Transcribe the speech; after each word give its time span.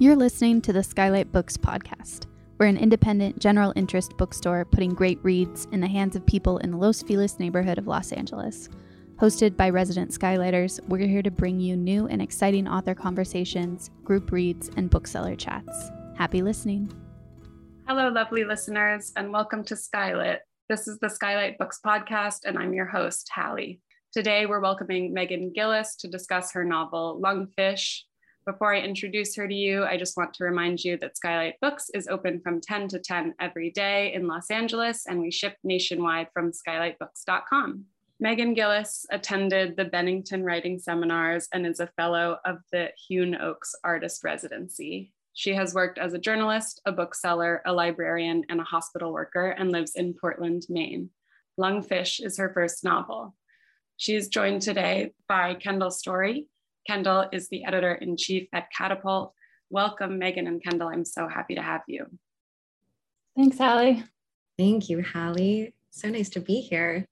You're 0.00 0.14
listening 0.14 0.60
to 0.60 0.72
the 0.72 0.84
Skylight 0.84 1.32
Books 1.32 1.56
podcast. 1.56 2.26
We're 2.56 2.66
an 2.66 2.76
independent, 2.76 3.40
general 3.40 3.72
interest 3.74 4.16
bookstore 4.16 4.64
putting 4.64 4.94
great 4.94 5.18
reads 5.24 5.66
in 5.72 5.80
the 5.80 5.88
hands 5.88 6.14
of 6.14 6.24
people 6.24 6.58
in 6.58 6.70
the 6.70 6.76
Los 6.76 7.02
Feliz 7.02 7.40
neighborhood 7.40 7.78
of 7.78 7.88
Los 7.88 8.12
Angeles. 8.12 8.68
Hosted 9.16 9.56
by 9.56 9.70
resident 9.70 10.12
Skylighters, 10.12 10.78
we're 10.86 11.08
here 11.08 11.22
to 11.22 11.32
bring 11.32 11.58
you 11.58 11.76
new 11.76 12.06
and 12.06 12.22
exciting 12.22 12.68
author 12.68 12.94
conversations, 12.94 13.90
group 14.04 14.30
reads, 14.30 14.70
and 14.76 14.88
bookseller 14.88 15.34
chats. 15.34 15.90
Happy 16.14 16.42
listening. 16.42 16.92
Hello, 17.88 18.08
lovely 18.08 18.44
listeners, 18.44 19.12
and 19.16 19.32
welcome 19.32 19.64
to 19.64 19.74
Skylit. 19.74 20.38
This 20.68 20.86
is 20.86 21.00
the 21.00 21.10
Skylight 21.10 21.58
Books 21.58 21.80
podcast, 21.84 22.44
and 22.44 22.56
I'm 22.56 22.72
your 22.72 22.86
host, 22.86 23.28
Hallie. 23.34 23.80
Today, 24.12 24.46
we're 24.46 24.60
welcoming 24.60 25.12
Meghan 25.12 25.52
Gilliss 25.52 25.96
to 25.98 26.08
discuss 26.08 26.52
her 26.52 26.64
novel, 26.64 27.20
Lungfish, 27.20 28.02
before 28.48 28.74
I 28.74 28.80
introduce 28.80 29.36
her 29.36 29.46
to 29.46 29.54
you, 29.54 29.84
I 29.84 29.98
just 29.98 30.16
want 30.16 30.32
to 30.34 30.44
remind 30.44 30.82
you 30.82 30.96
that 31.02 31.18
Skylight 31.18 31.60
Books 31.60 31.90
is 31.92 32.08
open 32.08 32.40
from 32.40 32.62
10 32.62 32.88
to 32.88 32.98
10 32.98 33.34
every 33.38 33.70
day 33.70 34.14
in 34.14 34.26
Los 34.26 34.50
Angeles, 34.50 35.04
and 35.06 35.20
we 35.20 35.30
ship 35.30 35.58
nationwide 35.62 36.28
from 36.32 36.52
skylightbooks.com. 36.52 37.84
Meghan 38.24 38.56
Gilliss 38.56 39.04
attended 39.10 39.76
the 39.76 39.84
Bennington 39.84 40.44
Writing 40.44 40.78
Seminars 40.78 41.46
and 41.52 41.66
is 41.66 41.78
a 41.80 41.88
fellow 41.88 42.38
of 42.46 42.60
the 42.72 42.88
Hewnoaks 43.10 43.74
Artist 43.84 44.24
Residency. 44.24 45.12
She 45.34 45.52
has 45.52 45.74
worked 45.74 45.98
as 45.98 46.14
a 46.14 46.18
journalist, 46.18 46.80
a 46.86 46.92
bookseller, 46.92 47.60
a 47.66 47.72
librarian, 47.74 48.44
and 48.48 48.60
a 48.60 48.64
hospital 48.64 49.12
worker, 49.12 49.50
and 49.50 49.70
lives 49.70 49.92
in 49.94 50.14
Portland, 50.14 50.62
Maine. 50.70 51.10
Lungfish 51.60 52.24
is 52.24 52.38
her 52.38 52.50
first 52.54 52.82
novel. 52.82 53.34
She 53.98 54.14
is 54.14 54.28
joined 54.28 54.62
today 54.62 55.12
by 55.28 55.52
Kendall 55.52 55.90
Storey, 55.90 56.46
Kendall 56.86 57.26
is 57.32 57.48
the 57.48 57.64
editor 57.64 57.94
in 57.94 58.16
chief 58.16 58.48
at 58.52 58.68
Catapult. 58.76 59.32
Welcome, 59.70 60.18
Meghan 60.18 60.46
and 60.46 60.62
Kendall. 60.62 60.88
I'm 60.88 61.04
so 61.04 61.28
happy 61.28 61.54
to 61.54 61.62
have 61.62 61.82
you. 61.86 62.06
Thanks, 63.36 63.58
Hallie. 63.58 64.04
Thank 64.58 64.88
you, 64.88 65.02
Hallie. 65.02 65.74
So 65.90 66.08
nice 66.08 66.30
to 66.30 66.40
be 66.40 66.60
here. 66.60 67.06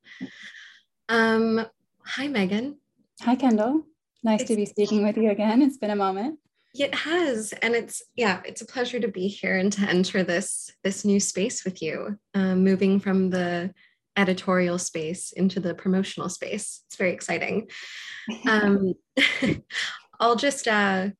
Um, 1.09 1.67
hi, 2.05 2.27
Meghan. 2.29 2.77
Hi, 3.23 3.37
Kendall. 3.37 3.85
Nice 4.25 4.41
it's, 4.43 4.51
to 4.51 4.57
be 4.57 4.67
speaking 4.67 5.05
with 5.05 5.17
you 5.17 5.31
again. 5.31 5.63
It's 5.63 5.77
been 5.77 5.91
a 5.91 5.97
moment. 5.97 6.39
It 6.75 6.95
has, 6.95 7.53
and 7.63 7.75
it's 7.75 8.03
yeah, 8.17 8.43
it's 8.45 8.61
a 8.61 8.67
pleasure 8.67 9.01
to 9.01 9.09
be 9.09 9.29
here 9.29 9.57
and 9.57 9.73
to 9.73 9.83
enter 9.89 10.23
this 10.23 10.71
this 10.83 11.05
new 11.05 11.21
space 11.21 11.65
with 11.65 11.81
you. 11.81 12.19
Um, 12.35 12.65
moving 12.65 13.01
from 13.01 13.31
the 13.31 13.73
editorial 14.17 14.79
space 14.79 15.33
into 15.33 15.61
the 15.61 15.75
promotional 15.75 16.29
space. 16.29 16.83
It's 16.87 16.97
very 16.97 17.13
exciting. 17.13 17.69
Um, 18.49 18.95
I'll 20.21 20.35
just 20.35 20.67
uh, 20.67 21.11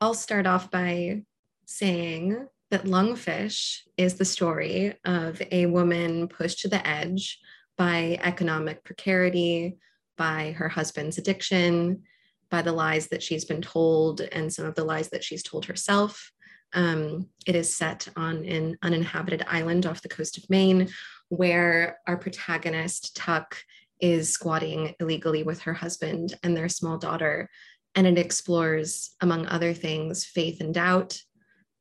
I'll 0.00 0.14
start 0.14 0.44
off 0.44 0.72
by 0.72 1.22
saying 1.66 2.48
that 2.70 2.84
Lungfish 2.84 3.82
is 3.96 4.14
the 4.14 4.24
story 4.24 4.96
of 5.04 5.40
a 5.52 5.66
woman 5.66 6.26
pushed 6.26 6.60
to 6.60 6.68
the 6.68 6.84
edge 6.84 7.38
by 7.76 8.18
economic 8.22 8.82
precarity, 8.82 9.78
by 10.16 10.52
her 10.58 10.68
husband's 10.68 11.18
addiction, 11.18 12.02
by 12.50 12.62
the 12.62 12.72
lies 12.72 13.08
that 13.08 13.22
she's 13.22 13.44
been 13.44 13.62
told, 13.62 14.20
and 14.20 14.52
some 14.52 14.64
of 14.64 14.74
the 14.74 14.84
lies 14.84 15.10
that 15.10 15.22
she's 15.22 15.42
told 15.42 15.66
herself. 15.66 16.32
Um, 16.74 17.28
it 17.46 17.54
is 17.54 17.74
set 17.74 18.08
on 18.16 18.44
an 18.44 18.76
uninhabited 18.82 19.44
island 19.46 19.86
off 19.86 20.02
the 20.02 20.08
coast 20.08 20.36
of 20.36 20.50
Maine 20.50 20.88
where 21.28 21.98
our 22.06 22.16
protagonist, 22.16 23.16
Tuck, 23.16 23.56
is 24.00 24.32
squatting 24.32 24.94
illegally 25.00 25.42
with 25.42 25.60
her 25.62 25.74
husband 25.74 26.34
and 26.42 26.56
their 26.56 26.68
small 26.68 26.98
daughter. 26.98 27.50
And 27.94 28.06
it 28.06 28.18
explores, 28.18 29.10
among 29.20 29.46
other 29.46 29.74
things, 29.74 30.24
faith 30.24 30.60
and 30.60 30.72
doubt, 30.72 31.20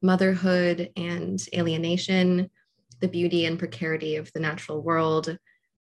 motherhood 0.02 0.92
and 0.96 1.40
alienation, 1.54 2.50
the 3.00 3.08
beauty 3.08 3.46
and 3.46 3.60
precarity 3.60 4.16
of 4.16 4.32
the 4.34 4.40
natural 4.40 4.82
world, 4.82 5.38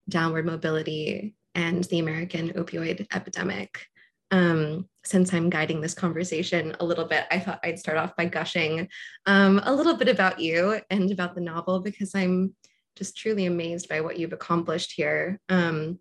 downward 0.09 0.45
mobility, 0.45 1.35
and 1.55 1.83
the 1.85 1.99
American 1.99 2.49
opioid 2.49 3.07
epidemic. 3.13 3.85
Um, 4.29 4.89
since 5.05 5.33
I'm 5.33 5.49
guiding 5.49 5.79
this 5.79 5.93
conversation 5.93 6.75
a 6.79 6.85
little 6.85 7.05
bit, 7.05 7.25
I 7.31 7.39
thought 7.39 7.61
I'd 7.63 7.79
start 7.79 7.97
off 7.97 8.15
by 8.17 8.25
gushing 8.25 8.89
um, 9.25 9.61
a 9.63 9.73
little 9.73 9.95
bit 9.95 10.09
about 10.09 10.39
you 10.39 10.81
and 10.89 11.09
about 11.11 11.33
the 11.33 11.41
novel 11.41 11.79
because 11.79 12.13
I'm 12.13 12.53
just 12.97 13.15
truly 13.15 13.45
amazed 13.45 13.87
by 13.87 14.01
what 14.01 14.17
you've 14.17 14.33
accomplished 14.33 14.93
here. 14.95 15.39
Um, 15.49 15.99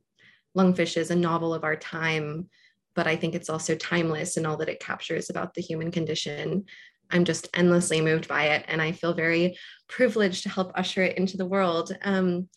Lungfish 0.57 0.97
is 0.97 1.11
a 1.11 1.17
novel 1.17 1.53
of 1.53 1.65
our 1.65 1.77
time, 1.77 2.49
but 2.95 3.07
I 3.07 3.17
think 3.17 3.35
it's 3.35 3.51
also 3.51 3.75
timeless 3.75 4.37
in 4.37 4.47
all 4.47 4.57
that 4.57 4.69
it 4.69 4.81
captures 4.81 5.29
about 5.29 5.55
the 5.55 5.63
human 5.63 5.91
condition. 5.91 6.65
I'm 7.11 7.25
just 7.25 7.49
endlessly 7.55 8.01
moved 8.01 8.27
by 8.27 8.47
it, 8.47 8.65
and 8.67 8.81
I 8.81 8.93
feel 8.93 9.15
very 9.15 9.57
privileged 9.89 10.43
to 10.43 10.49
help 10.49 10.73
usher 10.75 11.03
it 11.03 11.19
into 11.19 11.37
the 11.37 11.47
world. 11.47 11.97
Um, 12.03 12.49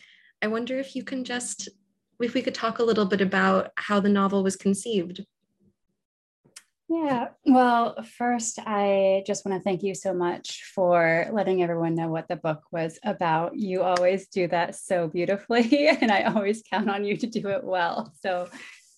I 0.42 0.48
wonder 0.48 0.80
if 0.80 0.96
you 0.96 1.04
can 1.04 1.24
just, 1.24 1.70
if 2.20 2.34
we 2.34 2.42
could 2.42 2.56
talk 2.56 2.80
a 2.80 2.84
little 2.84 3.06
bit 3.06 3.22
about 3.22 3.72
how 3.76 4.00
the 4.00 4.10
novel 4.10 4.44
was 4.44 4.56
conceived. 4.56 5.26
Yeah, 6.92 7.28
well, 7.46 8.02
first, 8.18 8.58
I 8.66 9.24
just 9.28 9.46
want 9.46 9.60
to 9.60 9.64
thank 9.64 9.84
you 9.84 9.94
so 9.94 10.12
much 10.12 10.64
for 10.74 11.28
letting 11.32 11.62
everyone 11.62 11.94
know 11.94 12.08
what 12.10 12.28
the 12.28 12.36
book 12.36 12.64
was 12.72 12.98
about. 13.04 13.56
You 13.56 13.84
always 13.84 14.28
do 14.28 14.48
that 14.48 14.74
so 14.74 15.08
beautifully, 15.08 15.88
and 16.02 16.12
I 16.12 16.24
always 16.24 16.64
count 16.68 16.90
on 16.90 17.06
you 17.06 17.16
to 17.18 17.28
do 17.28 17.50
it 17.50 17.64
well. 17.64 18.12
So, 18.22 18.50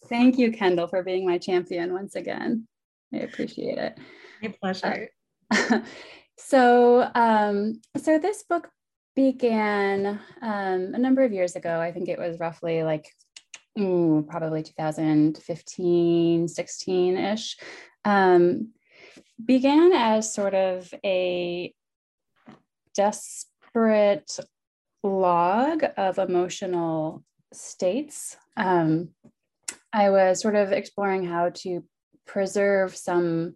thank 0.08 0.38
you, 0.38 0.54
Kendall, 0.54 0.88
for 0.88 1.04
being 1.04 1.26
my 1.28 1.38
champion 1.38 1.92
once 1.94 2.16
again. 2.16 2.66
I 3.14 3.18
appreciate 3.18 3.78
it. 3.78 3.98
My 4.42 4.56
pleasure. 4.62 5.10
Uh, 5.52 5.82
so, 6.38 7.12
um, 7.14 7.82
so 7.98 8.18
this 8.18 8.44
book 8.44 8.70
began 9.18 10.18
um, 10.42 10.94
a 10.94 10.98
number 10.98 11.24
of 11.24 11.34
years 11.34 11.58
ago. 11.58 11.82
I 11.82 11.92
think 11.92 12.08
it 12.08 12.20
was 12.20 12.40
roughly 12.40 12.84
like 12.84 13.06
ooh, 13.80 14.26
probably 14.30 14.64
2015, 14.64 16.48
16 16.48 17.18
ish, 17.18 17.58
um, 18.06 18.70
began 19.44 19.94
as 19.94 20.34
sort 20.34 20.54
of 20.54 20.94
a 21.04 21.74
desperate 22.94 24.40
log 25.04 25.84
of 25.98 26.20
emotional 26.20 27.24
states. 27.54 28.38
Um, 28.58 29.10
I 29.94 30.10
was 30.10 30.42
sort 30.42 30.56
of 30.56 30.72
exploring 30.72 31.26
how 31.26 31.50
to 31.50 31.84
preserve 32.26 32.96
some 32.96 33.56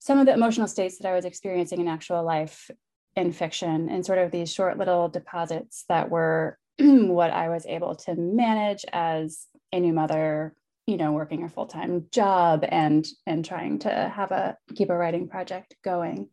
some 0.00 0.18
of 0.18 0.26
the 0.26 0.32
emotional 0.32 0.68
states 0.68 0.96
that 0.98 1.08
I 1.08 1.14
was 1.14 1.24
experiencing 1.24 1.80
in 1.80 1.88
actual 1.88 2.22
life 2.22 2.70
in 3.16 3.32
fiction 3.32 3.88
and 3.88 4.06
sort 4.06 4.18
of 4.18 4.30
these 4.30 4.52
short 4.52 4.78
little 4.78 5.08
deposits 5.08 5.84
that 5.88 6.08
were 6.08 6.56
what 7.08 7.30
I 7.30 7.48
was 7.48 7.66
able 7.66 7.96
to 7.96 8.14
manage 8.14 8.84
as 8.92 9.46
a 9.72 9.80
new 9.80 9.92
mother, 9.92 10.54
you 10.86 10.96
know, 10.96 11.12
working 11.12 11.44
a 11.44 11.48
full-time 11.48 12.06
job 12.10 12.64
and 12.68 13.06
and 13.26 13.44
trying 13.44 13.80
to 13.80 13.90
have 14.14 14.30
a 14.30 14.56
keep 14.74 14.90
a 14.90 14.96
writing 14.96 15.28
project 15.28 15.76
going. 15.84 16.28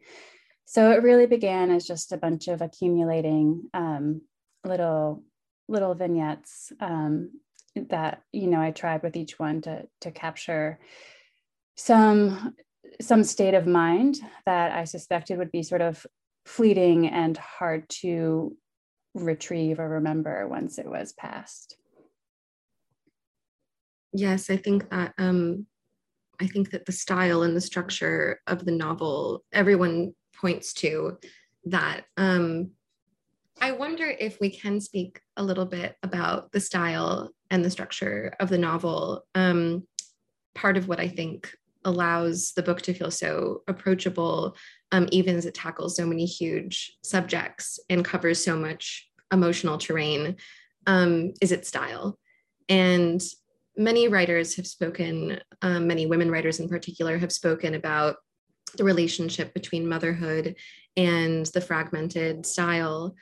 So 0.65 0.91
it 0.91 1.03
really 1.03 1.25
began 1.25 1.71
as 1.71 1.85
just 1.85 2.11
a 2.11 2.17
bunch 2.17 2.47
of 2.47 2.61
accumulating 2.61 3.69
um, 3.73 4.21
little 4.65 5.23
little 5.67 5.95
vignettes 5.95 6.71
um, 6.79 7.31
that 7.89 8.21
you 8.31 8.47
know 8.47 8.61
I 8.61 8.71
tried 8.71 9.03
with 9.03 9.15
each 9.15 9.39
one 9.39 9.61
to 9.61 9.87
to 10.01 10.11
capture 10.11 10.79
some 11.75 12.55
some 13.01 13.23
state 13.23 13.53
of 13.53 13.67
mind 13.67 14.19
that 14.45 14.71
I 14.71 14.85
suspected 14.85 15.37
would 15.37 15.51
be 15.51 15.63
sort 15.63 15.81
of 15.81 16.05
fleeting 16.45 17.07
and 17.07 17.35
hard 17.37 17.89
to 17.89 18.55
retrieve 19.15 19.79
or 19.79 19.89
remember 19.89 20.47
once 20.47 20.77
it 20.77 20.87
was 20.87 21.13
past. 21.13 21.77
Yes, 24.13 24.49
I 24.49 24.57
think 24.57 24.89
that 24.89 25.13
um, 25.17 25.65
I 26.39 26.47
think 26.47 26.71
that 26.71 26.85
the 26.85 26.91
style 26.91 27.43
and 27.43 27.55
the 27.55 27.61
structure 27.61 28.41
of 28.47 28.65
the 28.65 28.71
novel, 28.71 29.43
everyone 29.51 30.13
points 30.35 30.73
to 30.73 31.17
that. 31.65 32.05
Um, 32.17 32.71
I 33.61 33.71
wonder 33.71 34.05
if 34.05 34.39
we 34.39 34.49
can 34.49 34.81
speak 34.81 35.21
a 35.37 35.43
little 35.43 35.65
bit 35.65 35.95
about 36.03 36.51
the 36.51 36.59
style 36.59 37.31
and 37.49 37.63
the 37.63 37.69
structure 37.69 38.33
of 38.39 38.49
the 38.49 38.57
novel. 38.57 39.25
Um, 39.33 39.87
part 40.53 40.77
of 40.77 40.87
what 40.87 40.99
I 40.99 41.07
think 41.07 41.53
allows 41.85 42.51
the 42.53 42.63
book 42.63 42.81
to 42.81 42.93
feel 42.93 43.11
so 43.11 43.61
approachable, 43.67 44.55
um, 44.91 45.07
even 45.11 45.35
as 45.35 45.45
it 45.45 45.53
tackles 45.53 45.95
so 45.95 46.05
many 46.05 46.25
huge 46.25 46.97
subjects 47.03 47.79
and 47.89 48.03
covers 48.03 48.43
so 48.43 48.57
much 48.57 49.09
emotional 49.31 49.77
terrain, 49.77 50.35
um, 50.87 51.33
is 51.41 51.51
its 51.51 51.67
style. 51.67 52.19
And 52.67 53.21
many 53.77 54.07
writers 54.07 54.55
have 54.55 54.67
spoken, 54.67 55.39
um, 55.61 55.87
many 55.87 56.05
women 56.05 56.29
writers 56.29 56.59
in 56.59 56.67
particular, 56.67 57.17
have 57.17 57.31
spoken 57.31 57.75
about 57.75 58.17
the 58.77 58.83
relationship 58.83 59.53
between 59.53 59.87
motherhood 59.87 60.55
and 60.97 61.45
the 61.47 61.61
fragmented 61.61 62.45
style. 62.45 63.15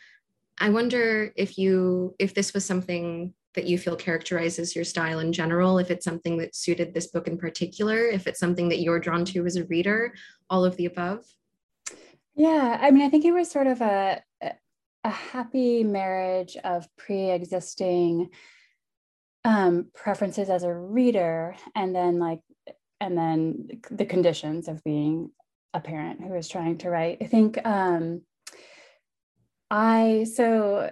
I 0.60 0.70
wonder 0.70 1.32
if 1.36 1.58
you, 1.58 2.16
if 2.20 2.34
this 2.34 2.54
was 2.54 2.66
something 2.66 3.34
that 3.56 3.66
you 3.66 3.78
feel 3.78 3.96
characterizes 3.96 4.76
your 4.76 4.86
style 4.86 5.20
in 5.20 5.32
general, 5.32 5.78
if 5.78 5.92
it's 5.92 6.06
something 6.06 6.38
that 6.38 6.56
suited 6.56 6.94
this 6.94 7.08
book 7.08 7.28
in 7.28 7.38
particular, 7.38 8.08
if 8.08 8.28
it's 8.28 8.40
something 8.40 8.70
that 8.70 8.80
you're 8.80 9.00
drawn 9.00 9.26
to 9.26 9.46
as 9.46 9.56
a 9.56 9.66
reader, 9.66 10.14
all 10.50 10.66
of 10.66 10.76
the 10.78 10.86
above? 10.86 11.26
Yeah, 12.36 12.80
I 12.82 12.92
mean, 12.92 13.04
I 13.04 13.10
think 13.10 13.26
it 13.26 13.32
was 13.32 13.50
sort 13.50 13.68
of 13.68 13.82
a 13.82 14.22
a 15.06 15.10
happy 15.10 15.84
marriage 15.84 16.56
of 16.64 16.88
pre-existing 16.98 18.30
um, 19.44 19.88
preferences 19.94 20.50
as 20.50 20.64
a 20.64 20.74
reader, 20.74 21.56
and 21.76 21.94
then 21.94 22.20
like, 22.20 22.40
and 23.02 23.18
then 23.18 23.68
the 23.92 24.06
conditions 24.06 24.68
of 24.68 24.84
being 24.84 25.32
a 25.74 25.82
parent 25.82 26.22
who 26.22 26.34
is 26.36 26.48
trying 26.48 26.78
to 26.80 26.90
write. 26.90 27.18
I 27.22 27.26
think 27.26 27.66
um, 27.66 28.22
I 29.70 30.26
so 30.34 30.92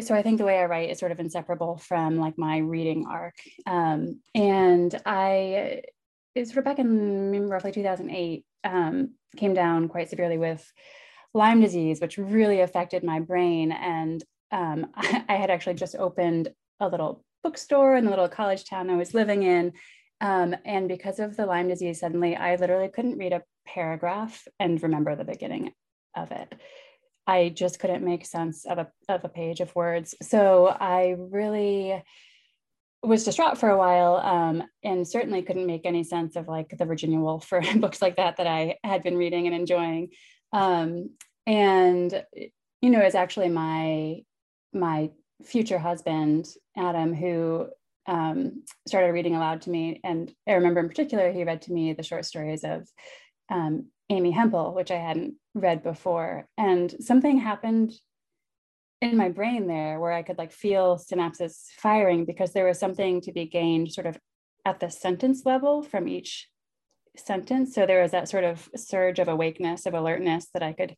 so 0.00 0.14
I 0.14 0.22
think 0.22 0.38
the 0.38 0.44
way 0.44 0.58
I 0.58 0.66
write 0.66 0.90
is 0.90 0.98
sort 0.98 1.12
of 1.12 1.20
inseparable 1.20 1.76
from 1.76 2.16
like 2.16 2.38
my 2.38 2.58
reading 2.58 3.06
arc. 3.08 3.34
Um, 3.66 4.20
and 4.34 4.98
I 5.04 5.82
it's 6.34 6.50
sort 6.50 6.58
of 6.58 6.64
back 6.64 6.78
in 6.78 7.48
roughly 7.48 7.72
2008, 7.72 8.44
um, 8.64 9.14
came 9.36 9.54
down 9.54 9.88
quite 9.88 10.08
severely 10.08 10.38
with 10.38 10.70
Lyme 11.34 11.60
disease, 11.60 12.00
which 12.00 12.18
really 12.18 12.60
affected 12.60 13.04
my 13.04 13.20
brain. 13.20 13.72
And 13.72 14.22
um, 14.50 14.86
I, 14.94 15.24
I, 15.28 15.34
had 15.36 15.50
actually 15.50 15.74
just 15.74 15.96
opened 15.96 16.48
a 16.80 16.88
little 16.88 17.24
bookstore 17.42 17.96
in 17.96 18.04
the 18.04 18.10
little 18.10 18.28
college 18.28 18.64
town 18.64 18.90
I 18.90 18.96
was 18.96 19.14
living 19.14 19.42
in. 19.42 19.72
Um, 20.20 20.54
and 20.64 20.88
because 20.88 21.18
of 21.18 21.36
the 21.36 21.46
Lyme 21.46 21.68
disease, 21.68 22.00
suddenly 22.00 22.36
I 22.36 22.56
literally 22.56 22.88
couldn't 22.88 23.18
read 23.18 23.32
a 23.32 23.42
paragraph 23.66 24.46
and 24.60 24.82
remember 24.82 25.16
the 25.16 25.24
beginning 25.24 25.72
of 26.16 26.30
it. 26.30 26.54
I 27.26 27.50
just 27.50 27.78
couldn't 27.78 28.04
make 28.04 28.26
sense 28.26 28.64
of 28.64 28.78
a, 28.78 28.88
of 29.08 29.24
a 29.24 29.28
page 29.28 29.60
of 29.60 29.74
words. 29.74 30.14
So 30.22 30.66
I 30.66 31.16
really 31.18 32.02
was 33.02 33.24
distraught 33.24 33.58
for 33.58 33.68
a 33.68 33.78
while 33.78 34.16
um, 34.16 34.62
and 34.84 35.06
certainly 35.06 35.42
couldn't 35.42 35.66
make 35.66 35.84
any 35.84 36.04
sense 36.04 36.36
of 36.36 36.46
like 36.46 36.76
the 36.76 36.84
Virginia 36.84 37.18
Woolf 37.18 37.52
or 37.52 37.60
books 37.76 38.00
like 38.00 38.16
that 38.16 38.36
that 38.36 38.46
I 38.46 38.76
had 38.84 39.02
been 39.02 39.16
reading 39.16 39.46
and 39.46 39.54
enjoying. 39.54 40.10
Um, 40.52 41.10
and 41.46 42.24
you 42.80 42.90
know, 42.90 43.00
it's 43.00 43.14
actually 43.14 43.48
my 43.48 44.22
my 44.72 45.10
future 45.44 45.78
husband 45.78 46.46
Adam 46.76 47.14
who 47.14 47.68
um, 48.06 48.62
started 48.86 49.12
reading 49.12 49.34
aloud 49.34 49.62
to 49.62 49.70
me, 49.70 50.00
and 50.04 50.32
I 50.48 50.52
remember 50.52 50.80
in 50.80 50.88
particular 50.88 51.32
he 51.32 51.44
read 51.44 51.62
to 51.62 51.72
me 51.72 51.92
the 51.92 52.02
short 52.02 52.24
stories 52.24 52.64
of 52.64 52.88
um, 53.50 53.86
Amy 54.12 54.30
Hempel, 54.30 54.74
which 54.74 54.90
I 54.90 54.96
hadn't 54.96 55.34
read 55.54 55.82
before. 55.82 56.46
And 56.58 56.94
something 57.00 57.38
happened 57.38 57.92
in 59.00 59.16
my 59.16 59.28
brain 59.28 59.66
there 59.66 59.98
where 59.98 60.12
I 60.12 60.22
could 60.22 60.38
like 60.38 60.52
feel 60.52 60.96
synapses 60.96 61.66
firing 61.76 62.24
because 62.24 62.52
there 62.52 62.66
was 62.66 62.78
something 62.78 63.20
to 63.22 63.32
be 63.32 63.46
gained 63.46 63.92
sort 63.92 64.06
of 64.06 64.18
at 64.64 64.78
the 64.78 64.90
sentence 64.90 65.44
level 65.44 65.82
from 65.82 66.06
each 66.06 66.48
sentence. 67.16 67.74
So 67.74 67.84
there 67.84 68.02
was 68.02 68.12
that 68.12 68.28
sort 68.28 68.44
of 68.44 68.68
surge 68.76 69.18
of 69.18 69.28
awakeness, 69.28 69.86
of 69.86 69.94
alertness 69.94 70.48
that 70.54 70.62
I 70.62 70.72
could 70.72 70.94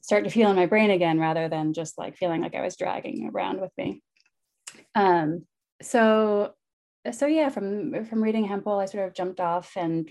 start 0.00 0.24
to 0.24 0.30
feel 0.30 0.50
in 0.50 0.56
my 0.56 0.66
brain 0.66 0.90
again 0.90 1.18
rather 1.18 1.48
than 1.48 1.72
just 1.72 1.98
like 1.98 2.16
feeling 2.16 2.40
like 2.40 2.54
I 2.54 2.62
was 2.62 2.76
dragging 2.76 3.30
around 3.32 3.60
with 3.60 3.72
me. 3.76 4.02
Um, 4.94 5.46
so 5.82 6.52
so 7.12 7.26
yeah, 7.26 7.50
from 7.50 8.04
from 8.06 8.22
reading 8.22 8.46
Hempel, 8.46 8.78
I 8.78 8.86
sort 8.86 9.06
of 9.06 9.14
jumped 9.14 9.40
off 9.40 9.72
and 9.76 10.10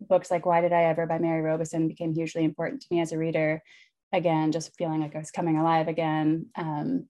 books 0.00 0.30
like 0.30 0.46
Why 0.46 0.60
Did 0.60 0.72
I 0.72 0.84
Ever 0.84 1.06
by 1.06 1.18
Mary 1.18 1.42
Robison 1.42 1.88
became 1.88 2.14
hugely 2.14 2.44
important 2.44 2.82
to 2.82 2.88
me 2.90 3.00
as 3.00 3.12
a 3.12 3.18
reader. 3.18 3.62
Again, 4.12 4.52
just 4.52 4.76
feeling 4.76 5.00
like 5.00 5.14
I 5.14 5.18
was 5.18 5.30
coming 5.30 5.58
alive 5.58 5.88
again. 5.88 6.46
Um, 6.56 7.08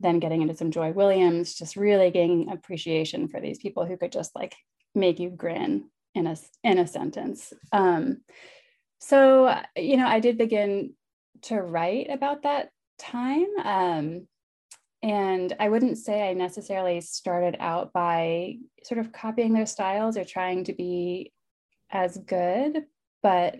then 0.00 0.18
getting 0.18 0.42
into 0.42 0.56
some 0.56 0.70
Joy 0.70 0.92
Williams, 0.92 1.54
just 1.54 1.76
really 1.76 2.10
gaining 2.10 2.50
appreciation 2.50 3.28
for 3.28 3.40
these 3.40 3.58
people 3.58 3.86
who 3.86 3.96
could 3.96 4.12
just 4.12 4.34
like 4.34 4.54
make 4.94 5.18
you 5.18 5.30
grin 5.30 5.88
in 6.14 6.26
a 6.26 6.36
in 6.62 6.78
a 6.78 6.86
sentence. 6.86 7.52
Um, 7.72 8.22
so 8.98 9.56
you 9.76 9.96
know, 9.96 10.06
I 10.06 10.20
did 10.20 10.38
begin 10.38 10.94
to 11.42 11.60
write 11.60 12.08
about 12.10 12.42
that 12.42 12.70
time. 12.98 13.46
Um, 13.62 14.28
and 15.02 15.54
I 15.60 15.68
wouldn't 15.68 15.98
say 15.98 16.28
I 16.28 16.32
necessarily 16.32 17.02
started 17.02 17.56
out 17.60 17.92
by 17.92 18.56
sort 18.84 18.98
of 18.98 19.12
copying 19.12 19.52
their 19.52 19.66
styles 19.66 20.16
or 20.16 20.24
trying 20.24 20.64
to 20.64 20.72
be 20.72 21.33
as 21.90 22.16
good, 22.18 22.84
but 23.22 23.56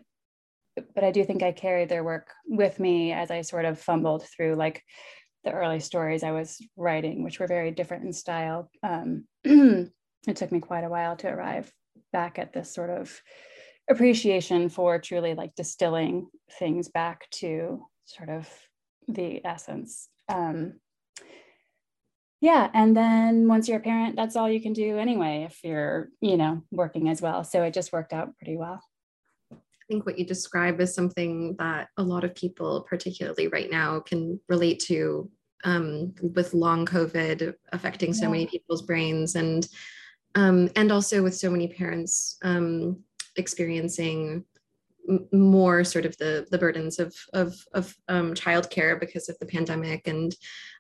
but 0.94 1.04
I 1.04 1.12
do 1.12 1.24
think 1.24 1.42
I 1.42 1.52
carried 1.52 1.88
their 1.88 2.02
work 2.02 2.32
with 2.46 2.80
me 2.80 3.12
as 3.12 3.30
I 3.30 3.42
sort 3.42 3.64
of 3.64 3.78
fumbled 3.78 4.26
through 4.26 4.56
like 4.56 4.82
the 5.44 5.52
early 5.52 5.78
stories 5.78 6.24
I 6.24 6.32
was 6.32 6.58
writing, 6.76 7.22
which 7.22 7.38
were 7.38 7.46
very 7.46 7.70
different 7.70 8.04
in 8.04 8.12
style. 8.12 8.70
Um, 8.82 9.26
it 9.44 9.90
took 10.34 10.50
me 10.50 10.60
quite 10.60 10.84
a 10.84 10.88
while 10.88 11.16
to 11.16 11.28
arrive 11.28 11.72
back 12.12 12.38
at 12.38 12.52
this 12.52 12.72
sort 12.72 12.90
of 12.90 13.20
appreciation 13.88 14.68
for 14.68 14.98
truly 14.98 15.34
like 15.34 15.54
distilling 15.54 16.28
things 16.58 16.88
back 16.88 17.28
to 17.30 17.86
sort 18.06 18.30
of 18.30 18.48
the 19.06 19.44
essence. 19.44 20.08
Um, 20.28 20.80
yeah 22.44 22.68
and 22.74 22.94
then 22.94 23.48
once 23.48 23.66
you're 23.66 23.78
a 23.78 23.82
parent 23.82 24.16
that's 24.16 24.36
all 24.36 24.50
you 24.50 24.60
can 24.60 24.74
do 24.74 24.98
anyway 24.98 25.46
if 25.48 25.64
you're 25.64 26.10
you 26.20 26.36
know 26.36 26.62
working 26.70 27.08
as 27.08 27.22
well 27.22 27.42
so 27.42 27.62
it 27.62 27.72
just 27.72 27.90
worked 27.90 28.12
out 28.12 28.36
pretty 28.36 28.54
well 28.54 28.82
i 29.50 29.56
think 29.88 30.04
what 30.04 30.18
you 30.18 30.26
describe 30.26 30.78
is 30.78 30.94
something 30.94 31.56
that 31.58 31.88
a 31.96 32.02
lot 32.02 32.22
of 32.22 32.34
people 32.34 32.82
particularly 32.82 33.48
right 33.48 33.70
now 33.70 33.98
can 33.98 34.38
relate 34.50 34.78
to 34.78 35.30
um, 35.64 36.14
with 36.20 36.52
long 36.52 36.84
covid 36.84 37.54
affecting 37.72 38.12
so 38.12 38.24
yeah. 38.24 38.32
many 38.32 38.46
people's 38.46 38.82
brains 38.82 39.36
and 39.36 39.66
um, 40.34 40.68
and 40.76 40.92
also 40.92 41.22
with 41.22 41.34
so 41.34 41.48
many 41.48 41.68
parents 41.68 42.36
um, 42.42 42.98
experiencing 43.36 44.44
more 45.32 45.84
sort 45.84 46.04
of 46.04 46.16
the 46.18 46.46
the 46.50 46.58
burdens 46.58 46.98
of 46.98 47.14
of 47.32 47.54
of 47.72 47.94
um, 48.08 48.34
childcare 48.34 48.98
because 49.00 49.30
of 49.30 49.38
the 49.38 49.46
pandemic 49.46 50.06
and 50.06 50.34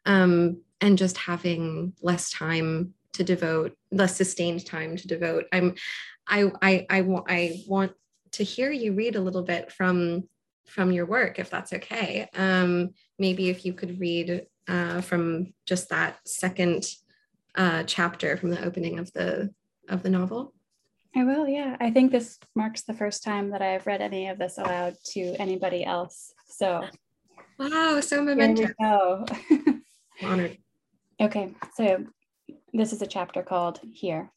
um, 0.06 0.60
and 0.84 0.98
just 0.98 1.16
having 1.16 1.94
less 2.02 2.30
time 2.30 2.92
to 3.14 3.24
devote, 3.24 3.74
less 3.90 4.16
sustained 4.16 4.66
time 4.66 4.96
to 4.98 5.08
devote. 5.08 5.46
I'm 5.50 5.74
I 6.28 6.52
I 6.60 6.86
I 6.90 7.00
want 7.00 7.24
I 7.28 7.62
want 7.66 7.92
to 8.32 8.44
hear 8.44 8.70
you 8.70 8.92
read 8.92 9.16
a 9.16 9.20
little 9.20 9.42
bit 9.42 9.72
from 9.72 10.28
from 10.66 10.92
your 10.92 11.06
work 11.06 11.38
if 11.38 11.48
that's 11.48 11.72
okay. 11.72 12.28
Um, 12.34 12.90
maybe 13.18 13.48
if 13.48 13.64
you 13.64 13.72
could 13.72 13.98
read 13.98 14.46
uh, 14.68 15.00
from 15.00 15.54
just 15.64 15.88
that 15.88 16.18
second 16.26 16.86
uh, 17.54 17.84
chapter 17.84 18.36
from 18.36 18.50
the 18.50 18.62
opening 18.62 18.98
of 18.98 19.10
the 19.14 19.54
of 19.88 20.02
the 20.02 20.10
novel. 20.10 20.52
I 21.16 21.24
will, 21.24 21.46
yeah. 21.46 21.76
I 21.80 21.92
think 21.92 22.10
this 22.10 22.40
marks 22.56 22.82
the 22.82 22.92
first 22.92 23.22
time 23.22 23.50
that 23.50 23.62
I've 23.62 23.86
read 23.86 24.02
any 24.02 24.28
of 24.28 24.38
this 24.38 24.58
aloud 24.58 24.96
to 25.12 25.36
anybody 25.38 25.84
else. 25.84 26.34
So, 26.48 26.82
wow, 27.56 28.00
so 28.00 28.20
momentous. 28.20 28.66
Here 28.66 28.74
we 28.80 28.84
go. 28.84 29.26
Honored. 30.24 30.58
Okay, 31.20 31.54
so 31.76 32.04
this 32.72 32.92
is 32.92 33.00
a 33.00 33.06
chapter 33.06 33.44
called 33.44 33.78
Here. 33.92 34.32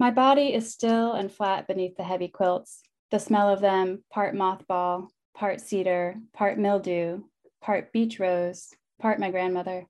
My 0.00 0.10
body 0.10 0.52
is 0.52 0.72
still 0.72 1.12
and 1.12 1.30
flat 1.30 1.68
beneath 1.68 1.96
the 1.96 2.02
heavy 2.02 2.26
quilts, 2.26 2.82
the 3.12 3.20
smell 3.20 3.48
of 3.48 3.60
them 3.60 4.02
part 4.12 4.34
mothball, 4.34 5.10
part 5.32 5.60
cedar, 5.60 6.16
part 6.34 6.58
mildew, 6.58 7.22
part 7.60 7.92
beech 7.92 8.18
rose, 8.18 8.70
part 9.00 9.20
my 9.20 9.30
grandmother. 9.30 9.86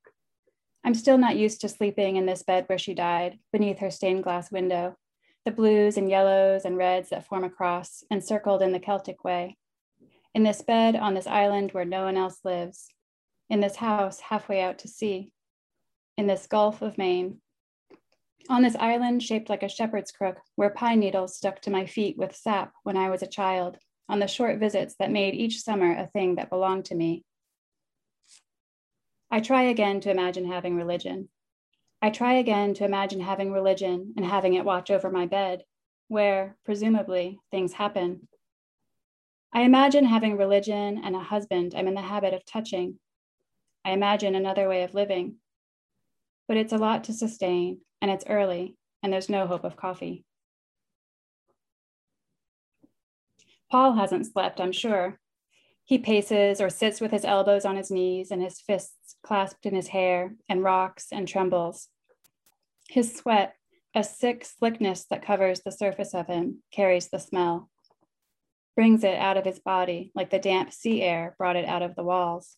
I'm 0.85 0.95
still 0.95 1.17
not 1.17 1.37
used 1.37 1.63
to 1.63 1.69
sleeping 1.71 2.17
in 2.17 2.27
this 2.27 2.43
bed 2.43 2.65
where 2.67 2.79
she 2.79 2.93
died, 2.93 3.39
beneath 3.53 3.79
her 3.79 3.91
stained 3.91 4.23
glass 4.23 4.53
window, 4.53 4.97
the 5.47 5.51
blues 5.51 5.97
and 5.97 6.11
yellows 6.11 6.67
and 6.67 6.77
reds 6.77 7.09
that 7.09 7.27
form 7.27 7.45
a 7.45 7.49
cross, 7.49 8.05
encircled 8.11 8.61
in 8.61 8.73
the 8.73 8.81
Celtic 8.81 9.25
way. 9.25 9.57
In 10.35 10.43
this 10.43 10.61
bed 10.61 10.95
on 10.95 11.15
this 11.15 11.27
island 11.27 11.73
where 11.73 11.87
no 11.87 12.05
one 12.05 12.19
else 12.19 12.41
lives, 12.45 12.89
in 13.53 13.61
this 13.61 13.77
house 13.77 14.19
halfway 14.19 14.63
out 14.63 14.79
to 14.79 14.89
sea, 14.89 15.31
in 16.17 16.27
this 16.27 16.47
Gulf 16.47 16.81
of 16.81 16.97
Maine. 16.97 17.39
On 18.49 18.63
this 18.63 18.75
island 18.77 19.23
shaped 19.23 19.51
like 19.51 19.63
a 19.63 19.69
shepherd's 19.69 20.11
crook, 20.11 20.39
where 20.57 20.71
pine 20.71 21.01
needles 21.01 21.37
stuck 21.37 21.61
to 21.61 21.71
my 21.71 21.85
feet 21.85 22.17
with 22.17 22.35
sap 22.35 22.73
when 22.83 22.97
I 22.97 23.11
was 23.11 23.23
a 23.23 23.27
child, 23.27 23.77
on 24.09 24.21
the 24.21 24.27
short 24.27 24.59
visits 24.59 24.97
that 24.99 25.11
made 25.11 25.35
each 25.35 25.61
summer 25.61 25.95
a 25.95 26.07
thing 26.07 26.37
that 26.37 26.49
belonged 26.49 26.87
to 26.87 26.95
me, 26.95 27.25
I 29.31 29.41
try 29.41 29.65
again 29.65 30.01
to 30.01 30.11
imagine 30.11 30.51
having 30.51 30.75
religion. 30.75 31.29
I 32.01 32.09
try 32.09 32.35
again 32.35 32.73
to 32.75 32.87
imagine 32.87 33.21
having 33.21 33.53
religion 33.53 34.15
and 34.17 34.25
having 34.25 34.55
it 34.55 34.65
watch 34.65 34.91
over 34.91 35.11
my 35.11 35.27
bed, 35.27 35.63
where, 36.09 36.57
presumably, 36.65 37.39
things 37.51 37.75
happen. 37.75 38.29
I 39.53 39.63
imagine 39.63 40.07
having 40.07 40.39
religion 40.39 41.03
and 41.05 41.15
a 41.15 41.21
husband 41.21 41.75
I'm 41.77 41.87
in 41.87 41.95
the 41.95 42.01
habit 42.01 42.33
of 42.33 42.47
touching. 42.47 42.99
I 43.85 43.93
imagine 43.93 44.35
another 44.35 44.69
way 44.69 44.83
of 44.83 44.95
living. 44.95 45.37
But 46.49 46.57
it's 46.57 46.73
a 46.73 46.79
lot 46.79 47.05
to 47.05 47.13
sustain, 47.13 47.81
and 48.01 48.11
it's 48.11 48.25
early, 48.29 48.77
and 49.03 49.13
there's 49.13 49.29
no 49.29 49.47
hope 49.47 49.65
of 49.65 49.77
coffee. 49.77 50.25
Paul 53.71 53.95
hasn't 53.95 54.27
slept, 54.27 54.61
I'm 54.61 54.73
sure. 54.73 55.19
He 55.85 55.99
paces 55.99 56.61
or 56.61 56.69
sits 56.69 57.01
with 57.01 57.11
his 57.11 57.25
elbows 57.25 57.65
on 57.65 57.77
his 57.77 57.91
knees 57.91 58.31
and 58.31 58.43
his 58.43 58.61
fists 58.61 59.17
clasped 59.23 59.67
in 59.67 59.75
his 59.75 59.89
hair 59.89 60.35
and 60.49 60.63
rocks 60.63 61.07
and 61.11 61.27
trembles. 61.27 61.89
His 62.89 63.15
sweat, 63.15 63.55
a 63.95 64.05
sick 64.05 64.45
slickness 64.45 65.05
that 65.11 65.25
covers 65.25 65.61
the 65.61 65.73
surface 65.73 66.15
of 66.15 66.29
him, 66.29 66.63
carries 66.73 67.09
the 67.09 67.19
smell. 67.19 67.71
brings 68.75 69.05
it 69.05 69.17
out 69.17 69.37
of 69.37 69.45
his 69.45 69.59
body 69.59 70.11
like 70.15 70.31
the 70.31 70.39
damp 70.39 70.73
sea 70.73 71.03
air 71.03 71.35
brought 71.39 71.57
it 71.57 71.67
out 71.67 71.83
of 71.83 71.95
the 71.95 72.03
walls. 72.03 72.57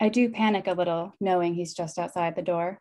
I 0.00 0.08
do 0.10 0.28
panic 0.28 0.66
a 0.66 0.72
little, 0.72 1.14
knowing 1.20 1.54
he's 1.54 1.74
just 1.74 1.98
outside 1.98 2.36
the 2.36 2.42
door. 2.42 2.80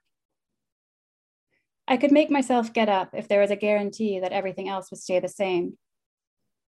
I 1.88 1.98
could 1.98 2.12
make 2.12 2.32
myself 2.32 2.74
get 2.74 2.90
up 2.90 3.10
if 3.14 3.28
there 3.28 3.42
was 3.42 3.52
a 3.52 3.56
guarantee 3.56 4.20
that 4.20 4.32
everything 4.32 4.68
else 4.68 4.90
would 4.92 5.00
stay 5.00 5.20
the 5.20 5.30
same. 5.30 5.78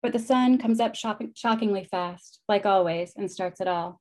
But 0.03 0.13
the 0.13 0.19
sun 0.19 0.59
comes 0.59 0.79
up 0.79 0.95
shockingly 0.95 1.85
fast, 1.85 2.41
like 2.49 2.67
always, 2.67 3.13
and 3.17 3.31
starts 3.31 3.61
it 3.61 3.67
all. 3.67 4.01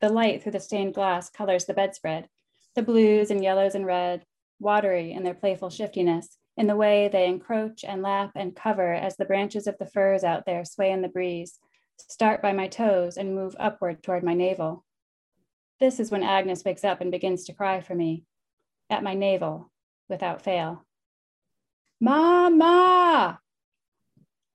The 0.00 0.10
light 0.10 0.42
through 0.42 0.52
the 0.52 0.60
stained 0.60 0.94
glass 0.94 1.28
colors 1.28 1.64
the 1.64 1.74
bedspread, 1.74 2.28
the 2.76 2.82
blues 2.82 3.30
and 3.30 3.42
yellows 3.42 3.74
and 3.74 3.84
red, 3.84 4.24
watery 4.60 5.12
in 5.12 5.24
their 5.24 5.34
playful 5.34 5.70
shiftiness, 5.70 6.38
in 6.56 6.66
the 6.66 6.76
way 6.76 7.08
they 7.08 7.26
encroach 7.26 7.84
and 7.84 8.02
lap 8.02 8.32
and 8.36 8.54
cover 8.54 8.92
as 8.92 9.16
the 9.16 9.24
branches 9.24 9.66
of 9.66 9.78
the 9.78 9.86
firs 9.86 10.22
out 10.22 10.44
there 10.46 10.64
sway 10.64 10.92
in 10.92 11.02
the 11.02 11.08
breeze, 11.08 11.58
start 11.96 12.42
by 12.42 12.52
my 12.52 12.68
toes 12.68 13.16
and 13.16 13.34
move 13.34 13.56
upward 13.58 14.02
toward 14.02 14.22
my 14.22 14.34
navel. 14.34 14.84
This 15.80 15.98
is 15.98 16.10
when 16.10 16.22
Agnes 16.22 16.62
wakes 16.62 16.84
up 16.84 17.00
and 17.00 17.10
begins 17.10 17.44
to 17.44 17.54
cry 17.54 17.80
for 17.80 17.94
me, 17.94 18.24
at 18.90 19.02
my 19.02 19.14
navel, 19.14 19.72
without 20.10 20.42
fail. 20.42 20.84
Mama! 21.98 23.40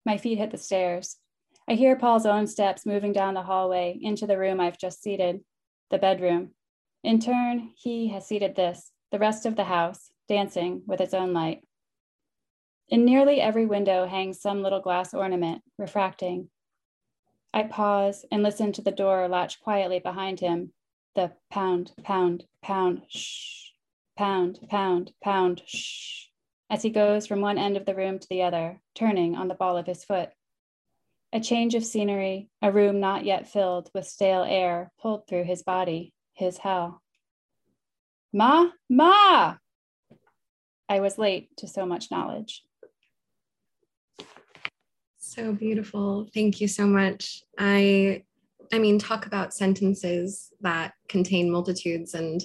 My 0.06 0.18
feet 0.18 0.38
hit 0.38 0.52
the 0.52 0.58
stairs. 0.58 1.18
I 1.68 1.74
hear 1.74 1.96
Paul's 1.96 2.28
own 2.28 2.46
steps 2.46 2.86
moving 2.86 3.12
down 3.12 3.34
the 3.34 3.42
hallway 3.42 3.98
into 4.00 4.28
the 4.28 4.38
room 4.38 4.60
I've 4.60 4.78
just 4.78 5.02
seated, 5.02 5.44
the 5.90 5.98
bedroom. 5.98 6.52
In 7.04 7.20
turn, 7.20 7.72
he 7.76 8.10
has 8.10 8.28
seated 8.28 8.56
this, 8.56 8.92
the 9.12 9.18
rest 9.18 9.48
of 9.48 9.56
the 9.56 9.64
house, 9.64 10.12
dancing 10.28 10.84
with 10.86 11.02
its 11.02 11.16
own 11.16 11.34
light. 11.34 11.64
In 12.88 13.04
nearly 13.04 13.42
every 13.42 13.66
window 13.66 14.06
hangs 14.06 14.40
some 14.40 14.62
little 14.62 14.80
glass 14.80 15.12
ornament, 15.12 15.64
refracting. 15.80 16.50
I 17.52 17.64
pause 17.64 18.26
and 18.32 18.44
listen 18.44 18.72
to 18.74 18.84
the 18.84 18.92
door 18.92 19.28
latch 19.28 19.60
quietly 19.60 19.98
behind 19.98 20.40
him, 20.40 20.72
the 21.16 21.32
pound, 21.50 21.94
pound, 22.04 22.44
pound, 22.62 23.02
shh, 23.10 23.72
pound, 24.18 24.60
pound, 24.70 25.14
pound, 25.24 25.62
shh, 25.66 26.26
as 26.70 26.84
he 26.84 26.90
goes 26.90 27.26
from 27.26 27.42
one 27.42 27.58
end 27.58 27.78
of 27.78 27.86
the 27.86 27.96
room 27.96 28.20
to 28.20 28.28
the 28.30 28.44
other, 28.44 28.82
turning 28.94 29.36
on 29.36 29.48
the 29.48 29.56
ball 29.56 29.78
of 29.78 29.88
his 29.88 30.04
foot. 30.04 30.30
A 31.32 31.40
change 31.40 31.74
of 31.74 31.86
scenery, 31.86 32.50
a 32.62 32.72
room 32.72 33.00
not 33.00 33.26
yet 33.26 33.50
filled 33.50 33.90
with 33.94 34.08
stale 34.08 34.44
air 34.44 34.92
pulled 35.02 35.28
through 35.28 35.46
his 35.46 35.64
body, 35.64 36.14
his 36.34 36.58
hell. 36.58 37.02
Ma, 38.34 38.70
ma! 38.90 39.56
I 40.88 41.00
was 41.00 41.18
late 41.18 41.56
to 41.58 41.68
so 41.68 41.86
much 41.86 42.12
knowledge. 42.12 42.64
So 45.18 45.54
beautiful. 45.54 46.28
Thank 46.34 46.62
you 46.62 46.68
so 46.68 46.86
much. 46.86 47.44
I 47.58 48.24
I 48.74 48.80
mean 48.80 49.00
talk 49.00 49.26
about 49.26 49.54
sentences 49.54 50.52
that 50.62 50.94
contain 51.08 51.52
multitudes 51.52 52.14
and 52.14 52.42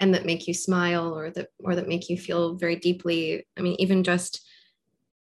and 0.00 0.14
that 0.14 0.26
make 0.26 0.48
you 0.48 0.54
smile 0.54 1.16
or 1.16 1.30
that 1.30 1.48
or 1.60 1.74
that 1.74 1.88
make 1.88 2.08
you 2.08 2.16
feel 2.16 2.54
very 2.54 2.76
deeply. 2.76 3.46
I 3.56 3.62
mean 3.62 3.76
even 3.78 4.04
just 4.04 4.46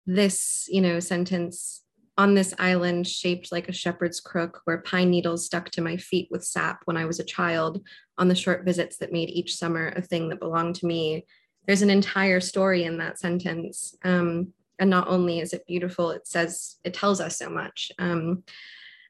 this, 0.05 0.67
you 0.69 0.81
know, 0.81 0.99
sentence 0.99 1.81
on 2.17 2.35
this 2.35 2.53
island 2.59 3.07
shaped 3.07 3.51
like 3.51 3.69
a 3.69 3.73
shepherd's 3.73 4.19
crook 4.19 4.61
where 4.65 4.79
pine 4.79 5.09
needles 5.09 5.45
stuck 5.45 5.69
to 5.71 5.81
my 5.81 5.97
feet 5.97 6.27
with 6.29 6.43
sap 6.43 6.81
when 6.85 6.97
I 6.97 7.05
was 7.05 7.19
a 7.19 7.23
child 7.23 7.81
on 8.17 8.27
the 8.27 8.35
short 8.35 8.65
visits 8.65 8.97
that 8.97 9.11
made 9.11 9.29
each 9.29 9.55
summer 9.55 9.93
a 9.95 10.01
thing 10.01 10.29
that 10.29 10.39
belonged 10.39 10.75
to 10.75 10.85
me. 10.85 11.25
There's 11.65 11.81
an 11.81 11.89
entire 11.89 12.39
story 12.39 12.83
in 12.83 12.97
that 12.97 13.17
sentence. 13.17 13.95
Um, 14.03 14.53
and 14.79 14.89
not 14.89 15.07
only 15.07 15.39
is 15.39 15.53
it 15.53 15.65
beautiful 15.67 16.11
it 16.11 16.27
says 16.27 16.77
it 16.83 16.93
tells 16.93 17.21
us 17.21 17.37
so 17.37 17.49
much 17.49 17.91
um, 17.99 18.43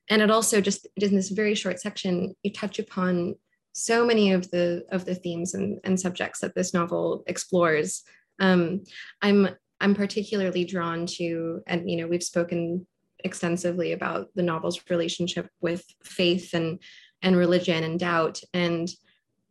and 0.10 0.22
it 0.22 0.32
also 0.32 0.62
just 0.62 0.88
in 0.98 1.16
this 1.16 1.30
very 1.30 1.56
short 1.56 1.80
section 1.80 2.36
you 2.44 2.52
touch 2.52 2.80
upon 2.80 3.36
so 3.74 4.06
many 4.06 4.32
of 4.32 4.50
the 4.52 4.86
of 4.92 5.06
the 5.06 5.16
themes 5.16 5.54
and, 5.54 5.80
and 5.84 6.00
subjects 6.00 6.40
that 6.40 6.56
this 6.56 6.74
novel 6.74 7.24
explores. 7.28 8.04
Um, 8.40 8.84
i'm 9.22 9.50
i'm 9.80 9.94
particularly 9.94 10.66
drawn 10.66 11.06
to 11.06 11.62
and 11.68 11.90
you 11.90 11.98
know 11.98 12.08
we've 12.08 12.24
spoken 12.24 12.88
extensively 13.24 13.92
about 13.92 14.28
the 14.36 14.44
novel's 14.44 14.82
relationship 14.90 15.50
with 15.62 15.86
faith 16.04 16.54
and 16.54 16.80
and 17.22 17.38
religion 17.38 17.84
and 17.84 18.00
doubt. 18.00 18.42
And 18.54 18.90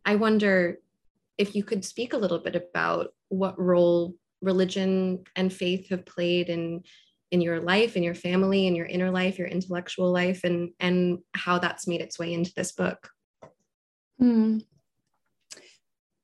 i 0.05 0.15
wonder 0.15 0.79
if 1.37 1.55
you 1.55 1.63
could 1.63 1.83
speak 1.83 2.13
a 2.13 2.17
little 2.17 2.39
bit 2.39 2.55
about 2.55 3.13
what 3.29 3.59
role 3.59 4.15
religion 4.41 5.23
and 5.35 5.51
faith 5.51 5.89
have 5.89 6.05
played 6.05 6.49
in 6.49 6.83
in 7.33 7.41
your 7.41 7.59
life 7.59 7.97
in 7.97 8.03
your 8.03 8.13
family 8.13 8.67
in 8.67 8.75
your 8.75 8.85
inner 8.85 9.09
life 9.09 9.39
your 9.39 9.47
intellectual 9.47 10.11
life 10.11 10.43
and 10.43 10.69
and 10.79 11.17
how 11.33 11.57
that's 11.57 11.87
made 11.87 11.99
its 11.99 12.19
way 12.19 12.31
into 12.31 12.53
this 12.55 12.71
book 12.71 13.09
hmm. 14.19 14.59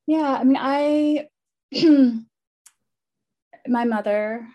yeah 0.06 0.38
i 0.40 0.44
mean 0.44 0.58
i 0.60 1.28
my 3.68 3.86
mother 3.86 4.48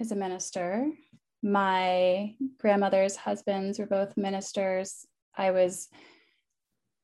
is 0.00 0.10
a 0.10 0.16
minister 0.16 0.90
my 1.44 2.34
grandmother's 2.58 3.14
husbands 3.14 3.78
were 3.78 3.86
both 3.86 4.16
ministers 4.16 5.06
i 5.36 5.52
was 5.52 5.88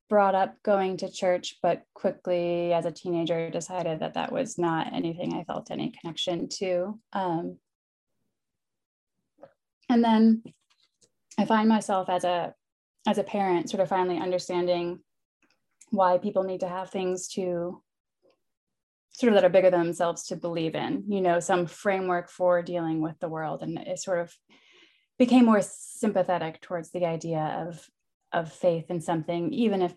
brought 0.09 0.35
up 0.35 0.55
going 0.63 0.97
to 0.97 1.11
church, 1.11 1.59
but 1.63 1.83
quickly 1.95 2.73
as 2.73 2.87
a 2.87 2.91
teenager 2.91 3.51
decided 3.51 4.01
that 4.01 4.15
that 4.15 4.33
was 4.33 4.57
not 4.57 4.91
anything 4.93 5.35
I 5.35 5.45
felt 5.45 5.71
any 5.71 5.93
connection 6.01 6.49
to. 6.61 6.99
Um, 7.13 7.59
and 9.89 10.05
then 10.05 10.43
I 11.39 11.45
find 11.45 11.69
myself 11.69 12.09
as 12.09 12.25
a 12.25 12.55
as 13.07 13.19
a 13.19 13.25
parent 13.25 13.71
sort 13.71 13.81
of 13.81 13.89
finally 13.89 14.19
understanding 14.19 15.01
why 15.91 16.19
people 16.19 16.43
need 16.43 16.61
to 16.61 16.69
have 16.69 16.91
things 16.91 17.29
to 17.29 17.83
sort 19.13 19.33
of 19.33 19.35
that 19.35 19.45
are 19.45 19.51
bigger 19.51 19.71
than 19.71 19.85
themselves 19.85 20.27
to 20.27 20.37
believe 20.37 20.75
in, 20.75 21.05
you 21.09 21.21
know, 21.21 21.41
some 21.41 21.67
framework 21.67 22.31
for 22.31 22.63
dealing 22.63 23.01
with 23.01 23.19
the 23.19 23.29
world. 23.29 23.63
And 23.63 23.79
it 23.79 23.99
sort 23.99 24.21
of 24.21 24.33
became 25.19 25.45
more 25.45 25.63
sympathetic 25.63 26.61
towards 26.61 26.91
the 26.91 27.05
idea 27.05 27.67
of 27.67 27.89
of 28.33 28.53
faith 28.53 28.91
in 28.91 29.01
something, 29.01 29.53
even 29.53 29.83
if 29.83 29.95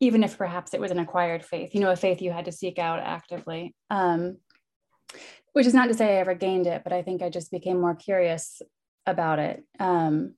even 0.00 0.22
if 0.22 0.36
perhaps 0.36 0.74
it 0.74 0.80
was 0.80 0.90
an 0.90 0.98
acquired 0.98 1.44
faith, 1.44 1.74
you 1.74 1.80
know, 1.80 1.90
a 1.90 1.96
faith 1.96 2.20
you 2.20 2.30
had 2.30 2.44
to 2.44 2.52
seek 2.52 2.78
out 2.78 3.00
actively. 3.00 3.74
Um, 3.90 4.38
which 5.54 5.66
is 5.66 5.74
not 5.74 5.86
to 5.86 5.94
say 5.94 6.16
I 6.16 6.20
ever 6.20 6.34
gained 6.34 6.66
it, 6.66 6.82
but 6.84 6.92
I 6.92 7.02
think 7.02 7.22
I 7.22 7.30
just 7.30 7.50
became 7.50 7.80
more 7.80 7.94
curious 7.94 8.60
about 9.06 9.38
it. 9.38 9.64
Um, 9.78 10.34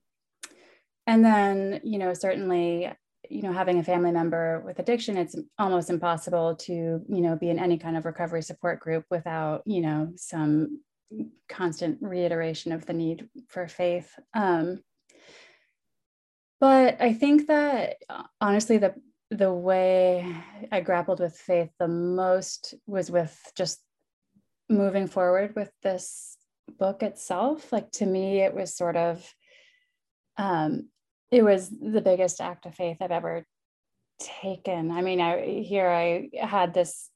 and 1.07 1.25
then, 1.25 1.81
you 1.83 1.97
know, 1.97 2.13
certainly, 2.13 2.91
you 3.29 3.41
know, 3.41 3.51
having 3.51 3.79
a 3.79 3.83
family 3.83 4.11
member 4.11 4.61
with 4.65 4.79
addiction, 4.79 5.17
it's 5.17 5.35
almost 5.57 5.89
impossible 5.89 6.55
to, 6.55 6.73
you 6.73 7.21
know, 7.21 7.35
be 7.35 7.49
in 7.49 7.59
any 7.59 7.77
kind 7.77 7.97
of 7.97 8.05
recovery 8.05 8.43
support 8.43 8.79
group 8.79 9.05
without, 9.09 9.63
you 9.65 9.81
know, 9.81 10.11
some 10.17 10.81
constant 11.49 11.97
reiteration 12.01 12.71
of 12.71 12.85
the 12.85 12.93
need 12.93 13.27
for 13.47 13.67
faith. 13.67 14.13
Um, 14.35 14.83
but 16.59 17.01
I 17.01 17.13
think 17.13 17.47
that 17.47 17.97
uh, 18.09 18.23
honestly, 18.39 18.77
the 18.77 18.93
the 19.29 19.51
way 19.51 20.35
I 20.71 20.79
grappled 20.79 21.19
with 21.19 21.35
faith 21.35 21.69
the 21.79 21.87
most 21.87 22.75
was 22.85 23.11
with 23.11 23.37
just 23.57 23.81
moving 24.69 25.07
forward 25.07 25.55
with 25.55 25.71
this 25.83 26.37
book 26.77 27.03
itself. 27.03 27.71
Like 27.71 27.91
to 27.93 28.05
me, 28.05 28.41
it 28.41 28.53
was 28.53 28.75
sort 28.75 28.97
of, 28.97 29.33
um, 30.37 30.89
it 31.31 31.43
was 31.43 31.69
the 31.69 32.01
biggest 32.01 32.41
act 32.41 32.65
of 32.65 32.75
faith 32.75 32.97
I've 33.01 33.11
ever 33.11 33.45
taken. 34.19 34.91
I 34.91 35.01
mean, 35.01 35.21
I 35.21 35.61
here 35.63 35.89
I 35.89 36.29
had 36.39 36.73
this 36.73 37.09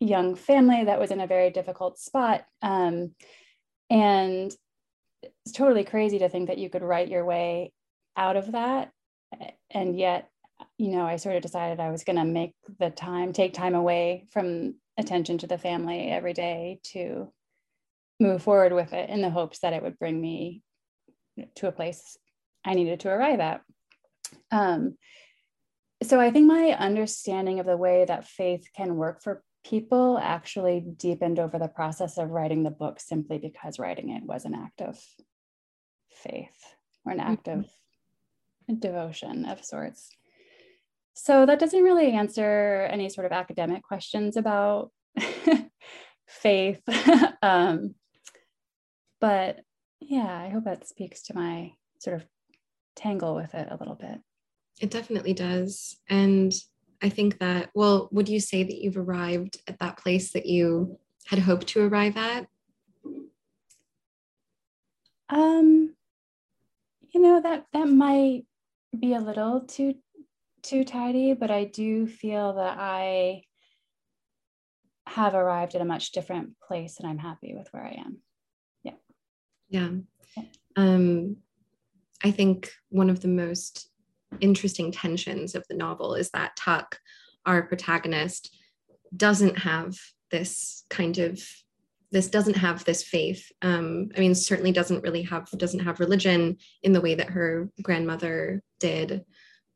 young 0.00 0.36
family 0.36 0.84
that 0.84 1.00
was 1.00 1.10
in 1.10 1.20
a 1.20 1.26
very 1.26 1.50
difficult 1.50 1.98
spot. 1.98 2.44
Um, 2.62 3.14
and 3.90 4.52
it's 5.22 5.52
totally 5.52 5.84
crazy 5.84 6.20
to 6.20 6.28
think 6.28 6.48
that 6.48 6.58
you 6.58 6.70
could 6.70 6.82
write 6.82 7.08
your 7.08 7.24
way 7.24 7.72
out 8.16 8.36
of 8.36 8.52
that. 8.52 8.92
And 9.70 9.98
yet, 9.98 10.30
you 10.76 10.88
know, 10.88 11.06
I 11.06 11.16
sort 11.16 11.36
of 11.36 11.42
decided 11.42 11.80
I 11.80 11.90
was 11.90 12.04
going 12.04 12.16
to 12.16 12.24
make 12.24 12.54
the 12.78 12.90
time, 12.90 13.32
take 13.32 13.54
time 13.54 13.74
away 13.74 14.26
from 14.30 14.74
attention 14.98 15.38
to 15.38 15.46
the 15.46 15.58
family 15.58 16.10
every 16.10 16.34
day 16.34 16.80
to 16.82 17.32
move 18.20 18.42
forward 18.42 18.72
with 18.72 18.92
it 18.92 19.08
in 19.08 19.22
the 19.22 19.30
hopes 19.30 19.60
that 19.60 19.72
it 19.72 19.82
would 19.82 19.98
bring 19.98 20.20
me 20.20 20.62
to 21.54 21.68
a 21.68 21.72
place 21.72 22.18
I 22.64 22.74
needed 22.74 23.00
to 23.00 23.08
arrive 23.08 23.40
at. 23.40 23.62
Um, 24.50 24.96
so 26.02 26.20
I 26.20 26.30
think 26.30 26.46
my 26.46 26.72
understanding 26.72 27.60
of 27.60 27.66
the 27.66 27.76
way 27.76 28.04
that 28.04 28.26
faith 28.26 28.68
can 28.76 28.96
work 28.96 29.22
for 29.22 29.42
people 29.64 30.18
actually 30.20 30.80
deepened 30.80 31.38
over 31.38 31.58
the 31.58 31.68
process 31.68 32.18
of 32.18 32.30
writing 32.30 32.62
the 32.62 32.70
book 32.70 33.00
simply 33.00 33.38
because 33.38 33.78
writing 33.78 34.10
it 34.10 34.22
was 34.22 34.44
an 34.44 34.54
act 34.54 34.80
of 34.80 34.98
faith 36.10 36.74
or 37.04 37.12
an 37.12 37.20
act 37.20 37.46
mm-hmm. 37.46 37.60
of 38.72 38.80
devotion 38.80 39.44
of 39.44 39.64
sorts. 39.64 40.10
So 41.18 41.44
that 41.46 41.58
doesn't 41.58 41.82
really 41.82 42.12
answer 42.12 42.88
any 42.90 43.08
sort 43.08 43.26
of 43.26 43.32
academic 43.32 43.82
questions 43.82 44.36
about 44.36 44.92
faith. 46.28 46.80
um, 47.42 47.96
but 49.20 49.58
yeah, 50.00 50.38
I 50.38 50.48
hope 50.48 50.64
that 50.64 50.86
speaks 50.86 51.22
to 51.24 51.34
my 51.34 51.72
sort 51.98 52.16
of 52.16 52.26
tangle 52.94 53.34
with 53.34 53.52
it 53.56 53.66
a 53.68 53.76
little 53.76 53.96
bit. 53.96 54.20
It 54.80 54.92
definitely 54.92 55.32
does. 55.34 55.96
And 56.08 56.54
I 57.02 57.08
think 57.08 57.40
that, 57.40 57.70
well, 57.74 58.08
would 58.12 58.28
you 58.28 58.38
say 58.38 58.62
that 58.62 58.80
you've 58.80 58.96
arrived 58.96 59.60
at 59.66 59.80
that 59.80 59.98
place 59.98 60.30
that 60.32 60.46
you 60.46 61.00
had 61.26 61.40
hoped 61.40 61.66
to 61.68 61.84
arrive 61.84 62.16
at? 62.16 62.46
Um, 65.30 65.96
you 67.10 67.20
know, 67.20 67.40
that 67.42 67.66
that 67.72 67.88
might 67.88 68.44
be 68.98 69.14
a 69.14 69.20
little 69.20 69.62
too 69.62 69.96
too 70.68 70.84
tidy, 70.84 71.32
but 71.32 71.50
I 71.50 71.64
do 71.64 72.06
feel 72.06 72.54
that 72.54 72.76
I 72.78 73.42
have 75.06 75.34
arrived 75.34 75.74
at 75.74 75.80
a 75.80 75.86
much 75.86 76.12
different 76.12 76.58
place 76.60 76.98
and 76.98 77.08
I'm 77.08 77.18
happy 77.18 77.54
with 77.54 77.68
where 77.72 77.84
I 77.84 78.02
am. 78.04 78.18
Yeah. 78.82 78.92
Yeah. 79.70 79.88
Um, 80.76 81.36
I 82.22 82.30
think 82.30 82.70
one 82.90 83.08
of 83.08 83.20
the 83.20 83.28
most 83.28 83.88
interesting 84.40 84.92
tensions 84.92 85.54
of 85.54 85.64
the 85.68 85.76
novel 85.76 86.14
is 86.14 86.30
that 86.30 86.56
Tuck, 86.56 86.98
our 87.46 87.62
protagonist, 87.62 88.54
doesn't 89.16 89.58
have 89.58 89.96
this 90.30 90.84
kind 90.90 91.18
of 91.18 91.42
this 92.10 92.28
doesn't 92.28 92.56
have 92.56 92.84
this 92.84 93.02
faith 93.02 93.50
um, 93.62 94.10
i 94.16 94.20
mean 94.20 94.34
certainly 94.34 94.72
doesn't 94.72 95.02
really 95.02 95.22
have 95.22 95.48
doesn't 95.52 95.80
have 95.80 96.00
religion 96.00 96.58
in 96.82 96.92
the 96.92 97.00
way 97.00 97.14
that 97.14 97.30
her 97.30 97.70
grandmother 97.82 98.62
did 98.80 99.24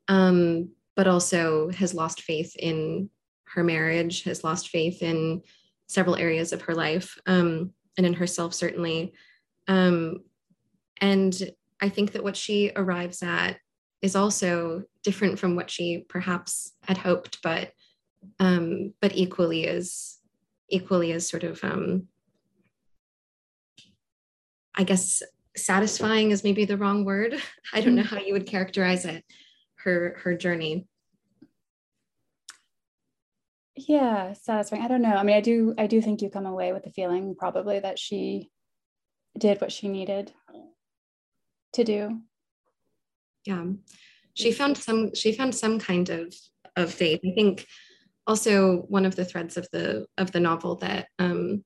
um, 0.07 0.69
but 0.95 1.07
also 1.07 1.69
has 1.69 1.93
lost 1.93 2.21
faith 2.21 2.55
in 2.57 3.09
her 3.45 3.63
marriage 3.63 4.23
has 4.23 4.43
lost 4.43 4.69
faith 4.69 5.01
in 5.01 5.41
several 5.87 6.15
areas 6.15 6.53
of 6.53 6.61
her 6.61 6.73
life 6.73 7.17
um, 7.27 7.71
and 7.97 8.05
in 8.05 8.13
herself 8.13 8.53
certainly 8.53 9.13
um, 9.67 10.19
and 11.01 11.51
i 11.81 11.89
think 11.89 12.11
that 12.11 12.23
what 12.23 12.37
she 12.37 12.71
arrives 12.75 13.21
at 13.23 13.57
is 14.01 14.15
also 14.15 14.83
different 15.03 15.39
from 15.39 15.55
what 15.55 15.69
she 15.69 16.05
perhaps 16.09 16.73
had 16.83 16.97
hoped 16.97 17.39
but 17.41 17.71
um, 18.39 18.93
but 19.01 19.15
equally 19.15 19.67
as 19.67 20.17
equally 20.69 21.11
as 21.11 21.27
sort 21.27 21.43
of 21.43 21.63
um, 21.63 22.07
I 24.75 24.83
guess 24.83 25.21
satisfying 25.55 26.31
is 26.31 26.43
maybe 26.43 26.65
the 26.65 26.77
wrong 26.77 27.05
word. 27.05 27.35
I 27.73 27.81
don't 27.81 27.95
know 27.95 28.03
mm-hmm. 28.03 28.15
how 28.15 28.21
you 28.21 28.33
would 28.33 28.47
characterize 28.47 29.05
it. 29.05 29.23
Her 29.83 30.17
her 30.23 30.35
journey. 30.35 30.87
Yeah, 33.75 34.33
satisfying. 34.33 34.83
I 34.83 34.87
don't 34.87 35.01
know. 35.01 35.15
I 35.15 35.23
mean, 35.23 35.35
I 35.35 35.41
do 35.41 35.73
I 35.77 35.87
do 35.87 36.01
think 36.01 36.21
you 36.21 36.29
come 36.29 36.45
away 36.45 36.73
with 36.73 36.83
the 36.83 36.91
feeling 36.91 37.35
probably 37.37 37.79
that 37.79 37.97
she 37.97 38.49
did 39.37 39.59
what 39.59 39.71
she 39.71 39.87
needed 39.87 40.31
to 41.73 41.83
do. 41.83 42.21
Yeah. 43.45 43.65
She 44.35 44.51
found 44.51 44.77
some 44.77 45.13
she 45.15 45.33
found 45.33 45.55
some 45.55 45.79
kind 45.79 46.09
of 46.09 46.33
of 46.75 46.93
faith. 46.93 47.19
I 47.25 47.33
think 47.35 47.65
also 48.25 48.77
one 48.87 49.05
of 49.05 49.15
the 49.15 49.25
threads 49.25 49.57
of 49.57 49.67
the 49.71 50.05
of 50.17 50.31
the 50.31 50.39
novel 50.39 50.75
that 50.77 51.07
um 51.19 51.63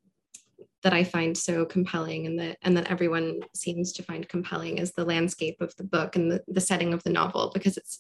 that 0.88 0.94
I 0.94 1.04
find 1.04 1.38
so 1.38 1.66
compelling 1.66 2.28
and 2.28 2.40
that 2.40 2.60
and 2.62 2.78
that 2.78 2.90
everyone 2.90 3.42
seems 3.54 3.92
to 3.92 4.04
find 4.04 4.30
compelling 4.30 4.78
is 4.78 4.94
the 4.94 5.04
landscape 5.04 5.60
of 5.60 5.76
the 5.76 5.84
book 5.84 6.16
and 6.16 6.32
the, 6.32 6.42
the 6.48 6.62
setting 6.62 6.94
of 6.94 7.04
the 7.04 7.10
novel 7.10 7.52
because 7.54 7.76
it's 7.76 8.00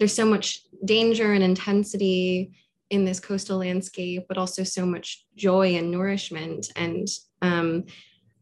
there's 0.00 0.12
so 0.12 0.26
much 0.26 0.62
danger 0.84 1.32
and 1.32 1.44
intensity 1.44 2.50
in 2.90 3.04
this 3.04 3.20
coastal 3.20 3.58
landscape, 3.58 4.24
but 4.26 4.36
also 4.36 4.64
so 4.64 4.84
much 4.84 5.24
joy 5.36 5.76
and 5.76 5.92
nourishment. 5.92 6.72
And 6.74 7.06
um, 7.40 7.84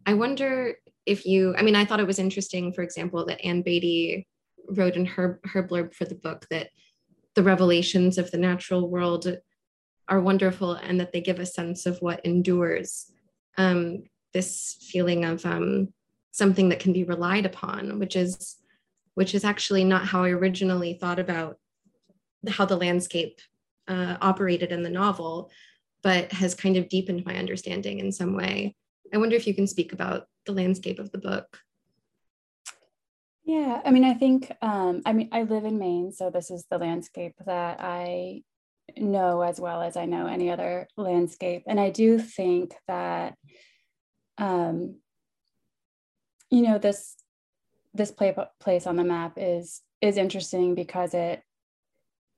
I 0.07 0.15
wonder 0.15 0.77
if 1.05 1.27
you, 1.27 1.55
I 1.55 1.61
mean, 1.61 1.77
I 1.77 1.85
thought 1.85 2.01
it 2.01 2.07
was 2.07 2.19
interesting, 2.19 2.73
for 2.73 2.81
example, 2.81 3.27
that 3.27 3.45
Ann 3.45 3.61
Beattie 3.61 4.27
wrote 4.69 4.97
in 4.97 5.05
her 5.05 5.39
her 5.45 5.63
blurb 5.63 5.93
for 5.93 6.07
the 6.07 6.15
book 6.15 6.47
that 6.49 6.71
the 7.35 7.43
revelations 7.43 8.17
of 8.17 8.31
the 8.31 8.39
natural 8.39 8.89
world 8.89 9.37
are 10.09 10.21
wonderful 10.23 10.73
and 10.73 10.99
that 10.99 11.13
they 11.13 11.21
give 11.21 11.41
a 11.41 11.45
sense 11.45 11.85
of 11.85 11.99
what 11.99 12.25
endures 12.25 13.13
um, 13.59 14.05
this 14.33 14.77
feeling 14.91 15.25
of 15.25 15.45
um, 15.45 15.93
something 16.31 16.69
that 16.71 16.81
can 16.81 16.93
be 16.93 17.05
relied 17.05 17.47
upon, 17.47 17.99
which 17.99 18.17
is 18.17 18.57
which 19.15 19.35
is 19.35 19.45
actually 19.45 19.85
not 19.85 20.07
how 20.07 20.25
I 20.25 20.31
originally 20.31 20.95
thought 20.95 21.19
about 21.19 21.59
how 22.49 22.65
the 22.65 22.77
landscape 22.77 23.41
uh, 23.87 24.17
operated 24.23 24.73
in 24.73 24.83
the 24.83 24.91
novel, 24.91 25.51
but 26.03 26.33
has 26.33 26.55
kind 26.55 26.79
of 26.79 26.89
deepened 26.89 27.27
my 27.27 27.37
understanding 27.37 27.99
in 28.01 28.11
some 28.11 28.35
way. 28.35 28.75
I 29.13 29.19
wonder 29.19 29.37
if 29.37 29.47
you 29.47 29.55
can 29.55 29.67
speak 29.67 29.93
about 29.93 30.29
the 30.47 30.53
landscape 30.53 30.99
of 30.99 31.13
the 31.13 31.19
book. 31.19 31.59
Yeah, 33.45 33.83
I 33.85 33.91
mean, 33.91 34.05
I 34.05 34.15
think, 34.15 34.51
um, 34.63 35.03
I 35.05 35.13
mean, 35.13 35.29
I 35.33 35.43
live 35.43 35.65
in 35.65 35.79
Maine, 35.79 36.13
so 36.13 36.31
this 36.31 36.51
is 36.51 36.65
the 36.71 36.79
landscape 36.79 37.35
that 37.45 37.79
I 37.81 38.43
know 39.03 39.43
as 39.43 39.61
well 39.61 39.83
as 39.83 39.97
I 39.97 40.07
know 40.07 40.27
any 40.27 40.51
other 40.51 40.89
landscape. 40.97 41.65
And 41.67 41.79
I 41.79 41.91
do 41.91 42.19
think 42.19 42.75
that, 42.89 43.35
um, 44.39 44.97
you 46.51 46.63
know, 46.63 46.79
this 46.79 47.17
this 47.95 48.11
play, 48.11 48.35
place 48.61 48.87
on 48.87 48.97
the 48.97 49.05
map 49.05 49.35
is 49.37 49.83
is 50.01 50.17
interesting 50.17 50.75
because 50.75 51.15
it 51.15 51.43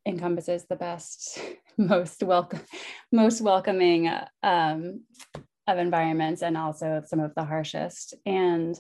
encompasses 0.07 0.66
the 0.66 0.77
best, 0.77 1.38
most 1.79 2.22
welcome, 2.22 2.61
most 3.12 3.40
welcoming 3.40 4.11
um, 4.42 5.03
of 5.66 5.79
environments, 5.79 6.42
and 6.42 6.57
also 6.57 7.03
some 7.07 7.20
of 7.20 7.35
the 7.35 7.44
harshest. 7.44 8.14
And 8.27 8.79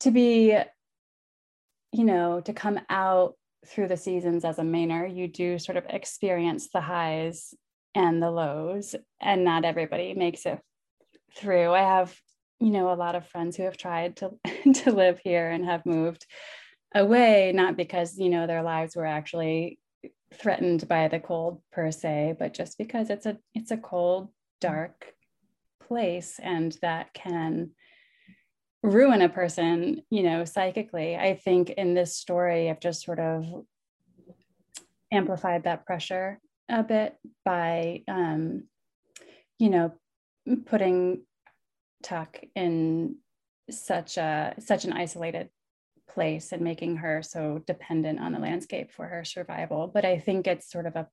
to 0.00 0.10
be, 0.10 0.56
you 1.92 2.04
know, 2.04 2.40
to 2.40 2.52
come 2.52 2.80
out 2.88 3.34
through 3.66 3.88
the 3.88 3.96
seasons 3.96 4.44
as 4.44 4.58
a 4.58 4.62
Mainer, 4.62 5.06
you 5.06 5.28
do 5.28 5.58
sort 5.58 5.76
of 5.76 5.86
experience 5.88 6.68
the 6.68 6.80
highs 6.80 7.54
and 7.94 8.22
the 8.22 8.30
lows, 8.30 8.94
and 9.20 9.44
not 9.44 9.64
everybody 9.64 10.14
makes 10.14 10.46
it 10.46 10.58
through. 11.34 11.72
I 11.72 11.80
have, 11.80 12.14
you 12.60 12.70
know, 12.70 12.92
a 12.92 12.94
lot 12.94 13.14
of 13.14 13.28
friends 13.28 13.56
who 13.56 13.64
have 13.64 13.76
tried 13.76 14.16
to 14.16 14.32
to 14.82 14.92
live 14.92 15.20
here 15.22 15.50
and 15.50 15.64
have 15.64 15.86
moved 15.86 16.26
away, 16.94 17.52
not 17.54 17.76
because 17.76 18.18
you 18.18 18.28
know 18.28 18.46
their 18.46 18.62
lives 18.62 18.96
were 18.96 19.06
actually 19.06 19.78
threatened 20.34 20.88
by 20.88 21.08
the 21.08 21.20
cold 21.20 21.62
per 21.72 21.90
se, 21.90 22.36
but 22.38 22.54
just 22.54 22.78
because 22.78 23.10
it's 23.10 23.26
a 23.26 23.38
it's 23.54 23.70
a 23.70 23.76
cold, 23.76 24.28
dark 24.60 25.14
place, 25.86 26.40
and 26.42 26.76
that 26.82 27.12
can 27.12 27.70
ruin 28.82 29.22
a 29.22 29.28
person, 29.28 30.02
you 30.10 30.22
know, 30.22 30.44
psychically. 30.44 31.16
I 31.16 31.34
think 31.34 31.70
in 31.70 31.94
this 31.94 32.16
story, 32.16 32.68
I've 32.68 32.80
just 32.80 33.04
sort 33.04 33.20
of 33.20 33.46
amplified 35.12 35.64
that 35.64 35.86
pressure 35.86 36.40
a 36.68 36.82
bit 36.82 37.16
by, 37.44 38.02
um, 38.08 38.64
you 39.58 39.70
know, 39.70 39.92
putting 40.66 41.22
Tuck 42.02 42.40
in 42.56 43.16
such 43.70 44.16
a 44.16 44.54
such 44.58 44.84
an 44.84 44.92
isolated 44.92 45.48
place 46.08 46.50
and 46.50 46.62
making 46.62 46.96
her 46.96 47.22
so 47.22 47.62
dependent 47.66 48.18
on 48.18 48.32
the 48.32 48.40
landscape 48.40 48.90
for 48.90 49.06
her 49.06 49.24
survival. 49.24 49.86
But 49.86 50.04
I 50.04 50.18
think 50.18 50.46
it's 50.46 50.70
sort 50.70 50.86
of 50.86 50.96
a 50.96 51.06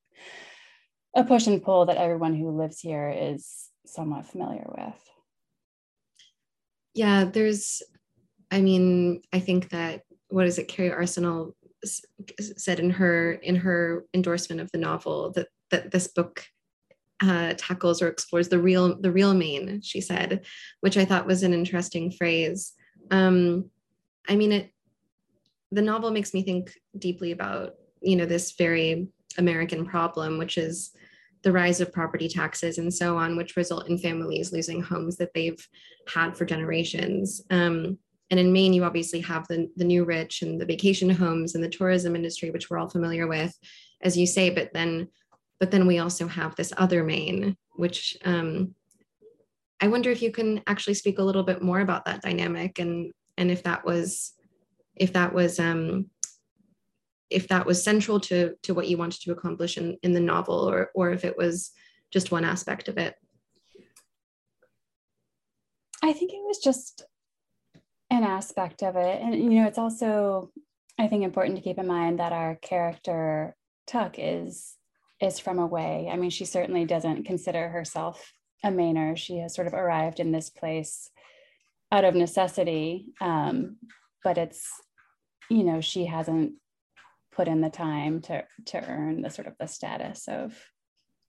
a 1.15 1.23
push 1.23 1.45
and 1.45 1.61
pull 1.61 1.85
that 1.85 1.97
everyone 1.97 2.33
who 2.35 2.49
lives 2.49 2.79
here 2.79 3.09
is 3.09 3.69
somewhat 3.85 4.25
familiar 4.25 4.65
with 4.75 5.09
yeah 6.93 7.23
there's 7.25 7.81
i 8.51 8.61
mean 8.61 9.21
i 9.33 9.39
think 9.39 9.69
that 9.69 10.03
what 10.29 10.45
is 10.45 10.59
it 10.59 10.67
Kerri 10.67 10.95
Arsenault 10.95 11.53
said 12.39 12.79
in 12.79 12.89
her 12.89 13.33
in 13.33 13.55
her 13.55 14.05
endorsement 14.13 14.61
of 14.61 14.71
the 14.71 14.77
novel 14.77 15.31
that 15.31 15.47
that 15.71 15.91
this 15.91 16.07
book 16.07 16.45
uh, 17.21 17.53
tackles 17.57 18.01
or 18.01 18.07
explores 18.07 18.47
the 18.47 18.59
real 18.59 18.99
the 19.01 19.11
real 19.11 19.33
Maine 19.33 19.81
she 19.81 19.99
said 19.99 20.45
which 20.79 20.97
i 20.97 21.05
thought 21.05 21.27
was 21.27 21.43
an 21.43 21.53
interesting 21.53 22.11
phrase. 22.11 22.73
Um, 23.11 23.69
i 24.27 24.35
mean 24.35 24.51
it 24.51 24.71
the 25.71 25.81
novel 25.81 26.11
makes 26.11 26.33
me 26.33 26.43
think 26.43 26.71
deeply 26.97 27.31
about 27.31 27.75
you 28.01 28.15
know 28.15 28.25
this 28.25 28.53
very 28.53 29.07
american 29.37 29.85
problem 29.85 30.37
which 30.37 30.57
is 30.57 30.91
the 31.41 31.51
rise 31.51 31.81
of 31.81 31.93
property 31.93 32.27
taxes 32.27 32.77
and 32.77 32.93
so 32.93 33.17
on, 33.17 33.37
which 33.37 33.55
result 33.55 33.87
in 33.89 33.97
families 33.97 34.51
losing 34.51 34.81
homes 34.81 35.17
that 35.17 35.33
they've 35.33 35.67
had 36.13 36.35
for 36.35 36.45
generations. 36.45 37.41
Um, 37.49 37.97
and 38.31 38.39
in 38.39 38.53
Maine, 38.53 38.73
you 38.73 38.83
obviously 38.83 39.21
have 39.21 39.47
the, 39.47 39.69
the 39.75 39.83
new 39.83 40.03
rich 40.03 40.41
and 40.41 40.59
the 40.59 40.65
vacation 40.65 41.09
homes 41.09 41.55
and 41.55 41.63
the 41.63 41.69
tourism 41.69 42.15
industry, 42.15 42.51
which 42.51 42.69
we're 42.69 42.77
all 42.77 42.89
familiar 42.89 43.27
with, 43.27 43.57
as 44.01 44.17
you 44.17 44.27
say, 44.27 44.49
but 44.49 44.73
then 44.73 45.07
but 45.59 45.71
then 45.71 45.85
we 45.85 45.99
also 45.99 46.25
have 46.25 46.55
this 46.55 46.71
other 46.77 47.03
Maine, 47.03 47.57
which 47.75 48.17
um, 48.23 48.73
I 49.81 49.89
wonder 49.89 50.09
if 50.09 50.21
you 50.21 50.31
can 50.31 50.61
actually 50.67 50.93
speak 50.93 51.19
a 51.19 51.23
little 51.23 51.43
bit 51.43 51.61
more 51.61 51.81
about 51.81 52.05
that 52.05 52.21
dynamic 52.21 52.79
and 52.79 53.11
and 53.37 53.51
if 53.51 53.63
that 53.63 53.85
was 53.85 54.33
if 54.95 55.13
that 55.13 55.33
was 55.33 55.59
um, 55.59 56.07
if 57.29 57.47
that 57.47 57.65
was 57.65 57.83
central 57.83 58.19
to 58.19 58.55
to 58.63 58.73
what 58.73 58.87
you 58.87 58.97
wanted 58.97 59.21
to 59.21 59.31
accomplish 59.31 59.77
in, 59.77 59.97
in 60.03 60.13
the 60.13 60.19
novel 60.19 60.69
or 60.69 60.91
or 60.95 61.11
if 61.11 61.23
it 61.23 61.37
was 61.37 61.71
just 62.11 62.31
one 62.31 62.45
aspect 62.45 62.87
of 62.87 62.97
it 62.97 63.15
i 66.03 66.11
think 66.11 66.31
it 66.33 66.41
was 66.45 66.57
just 66.59 67.05
an 68.09 68.23
aspect 68.23 68.83
of 68.83 68.95
it. 68.95 69.21
And 69.21 69.35
you 69.35 69.61
know, 69.61 69.67
it's 69.67 69.77
also 69.77 70.51
I 70.97 71.07
think 71.07 71.23
important 71.23 71.55
to 71.57 71.63
keep 71.63 71.77
in 71.77 71.87
mind 71.87 72.19
that 72.19 72.33
our 72.33 72.55
character 72.55 73.55
Tuck 73.87 74.15
is 74.17 74.75
is 75.21 75.39
from 75.39 75.59
away. 75.59 76.09
I 76.11 76.15
mean, 76.15 76.29
she 76.29 76.45
certainly 76.45 76.85
doesn't 76.85 77.25
consider 77.25 77.69
herself 77.69 78.31
a 78.63 78.69
Mainer. 78.69 79.17
She 79.17 79.37
has 79.37 79.53
sort 79.53 79.67
of 79.67 79.73
arrived 79.73 80.19
in 80.19 80.31
this 80.31 80.49
place 80.49 81.09
out 81.91 82.05
of 82.05 82.15
necessity, 82.15 83.07
um, 83.21 83.77
but 84.23 84.37
it's 84.37 84.69
you 85.49 85.63
know 85.63 85.81
she 85.81 86.05
hasn't 86.05 86.53
put 87.39 87.47
in 87.47 87.61
the 87.61 87.69
time 87.69 88.19
to 88.19 88.43
to 88.65 88.77
earn 88.85 89.21
the 89.21 89.29
sort 89.29 89.47
of 89.47 89.55
the 89.57 89.67
status 89.67 90.27
of 90.27 90.53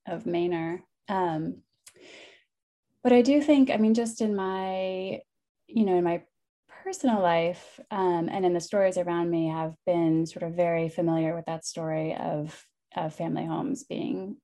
of 0.08 0.24
Mainer. 0.24 0.80
Um, 1.08 1.62
but 3.04 3.12
I 3.12 3.22
do 3.22 3.40
think, 3.40 3.70
I 3.70 3.76
mean, 3.76 3.94
just 3.94 4.20
in 4.20 4.34
my, 4.34 5.20
you 5.68 5.84
know, 5.86 5.96
in 5.96 6.02
my 6.02 6.22
personal 6.82 7.20
life 7.22 7.78
um, 7.92 8.28
and 8.28 8.44
in 8.44 8.52
the 8.52 8.60
stories 8.60 8.98
around 8.98 9.30
me 9.30 9.48
have 9.48 9.74
been 9.86 10.26
sort 10.26 10.42
of 10.42 10.56
very 10.56 10.88
familiar 10.88 11.34
with 11.36 11.46
that 11.46 11.64
story 11.64 12.16
of, 12.16 12.60
of 12.96 13.14
family 13.14 13.46
homes 13.46 13.84
being 13.84 14.36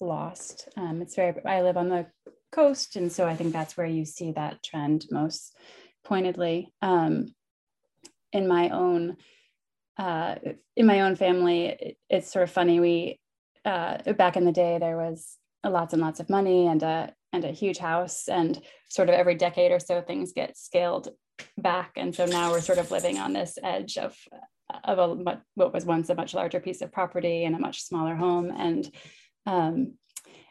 lost. 0.00 0.68
Um, 0.76 1.02
it's 1.02 1.16
very, 1.16 1.34
I 1.44 1.62
live 1.62 1.76
on 1.76 1.88
the 1.88 2.06
coast. 2.52 2.94
And 2.94 3.10
so 3.10 3.26
I 3.26 3.34
think 3.34 3.52
that's 3.52 3.76
where 3.76 3.86
you 3.86 4.04
see 4.04 4.32
that 4.32 4.62
trend 4.62 5.06
most 5.10 5.56
pointedly. 6.04 6.72
Um, 6.80 7.34
in 8.32 8.46
my 8.46 8.68
own, 8.70 9.16
uh, 10.00 10.34
in 10.76 10.86
my 10.86 11.02
own 11.02 11.14
family, 11.14 11.66
it, 11.66 11.96
it's 12.08 12.32
sort 12.32 12.42
of 12.42 12.50
funny. 12.50 12.80
We, 12.80 13.20
uh, 13.66 13.98
back 14.14 14.36
in 14.36 14.46
the 14.46 14.52
day, 14.52 14.78
there 14.78 14.96
was 14.96 15.36
lots 15.62 15.92
and 15.92 16.00
lots 16.00 16.20
of 16.20 16.30
money 16.30 16.66
and 16.66 16.82
a, 16.82 17.14
and 17.34 17.44
a 17.44 17.52
huge 17.52 17.76
house. 17.78 18.26
And 18.26 18.60
sort 18.88 19.10
of 19.10 19.14
every 19.14 19.34
decade 19.34 19.72
or 19.72 19.78
so, 19.78 20.00
things 20.00 20.32
get 20.32 20.56
scaled 20.56 21.10
back. 21.58 21.92
And 21.96 22.14
so 22.14 22.24
now 22.24 22.50
we're 22.50 22.62
sort 22.62 22.78
of 22.78 22.90
living 22.90 23.18
on 23.18 23.34
this 23.34 23.58
edge 23.62 23.98
of, 23.98 24.16
of 24.84 24.98
a, 24.98 25.40
what 25.54 25.74
was 25.74 25.84
once 25.84 26.08
a 26.08 26.14
much 26.14 26.32
larger 26.32 26.60
piece 26.60 26.80
of 26.80 26.92
property 26.92 27.44
and 27.44 27.54
a 27.54 27.60
much 27.60 27.82
smaller 27.82 28.16
home. 28.16 28.50
And, 28.50 28.90
um, 29.44 29.94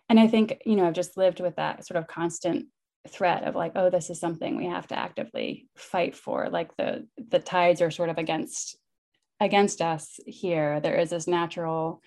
and 0.10 0.20
I 0.20 0.28
think, 0.28 0.62
you 0.66 0.76
know, 0.76 0.86
I've 0.86 0.94
just 0.94 1.18
lived 1.18 1.40
with 1.40 1.56
that 1.56 1.88
sort 1.88 1.98
of 1.98 2.08
constant 2.08 2.68
threat 3.08 3.46
of 3.46 3.56
like, 3.56 3.72
oh, 3.76 3.90
this 3.90 4.12
is 4.12 4.20
something 4.20 4.58
we 4.58 4.68
have 4.68 4.88
to 4.88 5.00
actively 5.00 5.68
fight 5.76 6.16
for. 6.16 6.50
Like 6.50 6.76
the, 6.78 7.08
the 7.18 7.40
tides 7.40 7.82
are 7.82 7.92
sort 7.92 8.10
of 8.10 8.20
against, 8.20 8.78
against 9.40 9.82
us 9.82 10.20
here. 10.26 10.80
There 10.80 10.96
is 10.96 11.12
this 11.12 11.28
natural 11.28 12.02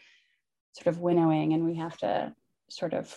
sort 0.73 0.87
of 0.87 1.01
winnowing 1.01 1.53
and 1.53 1.65
we 1.65 1.77
have 1.77 1.97
to 1.99 2.35
sort 2.69 2.95
of 2.95 3.15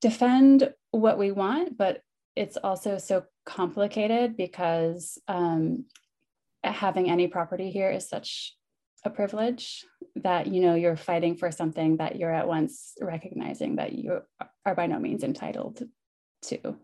defend 0.00 0.72
what 0.90 1.18
we 1.18 1.32
want, 1.32 1.76
but 1.76 2.02
it's 2.36 2.56
also 2.56 2.98
so 2.98 3.24
complicated 3.44 4.36
because 4.36 5.18
um, 5.26 5.84
having 6.62 7.10
any 7.10 7.26
property 7.26 7.70
here 7.70 7.90
is 7.90 8.08
such 8.08 8.54
a 9.04 9.10
privilege 9.10 9.84
that 10.16 10.46
you 10.48 10.60
know 10.60 10.74
you're 10.74 10.96
fighting 10.96 11.36
for 11.36 11.50
something 11.50 11.98
that 11.98 12.16
you're 12.16 12.34
at 12.34 12.48
once 12.48 12.94
recognizing 13.00 13.76
that 13.76 13.92
you 13.92 14.20
are 14.66 14.74
by 14.74 14.86
no 14.86 14.98
means 14.98 15.22
entitled 15.22 15.82
to 16.42 16.76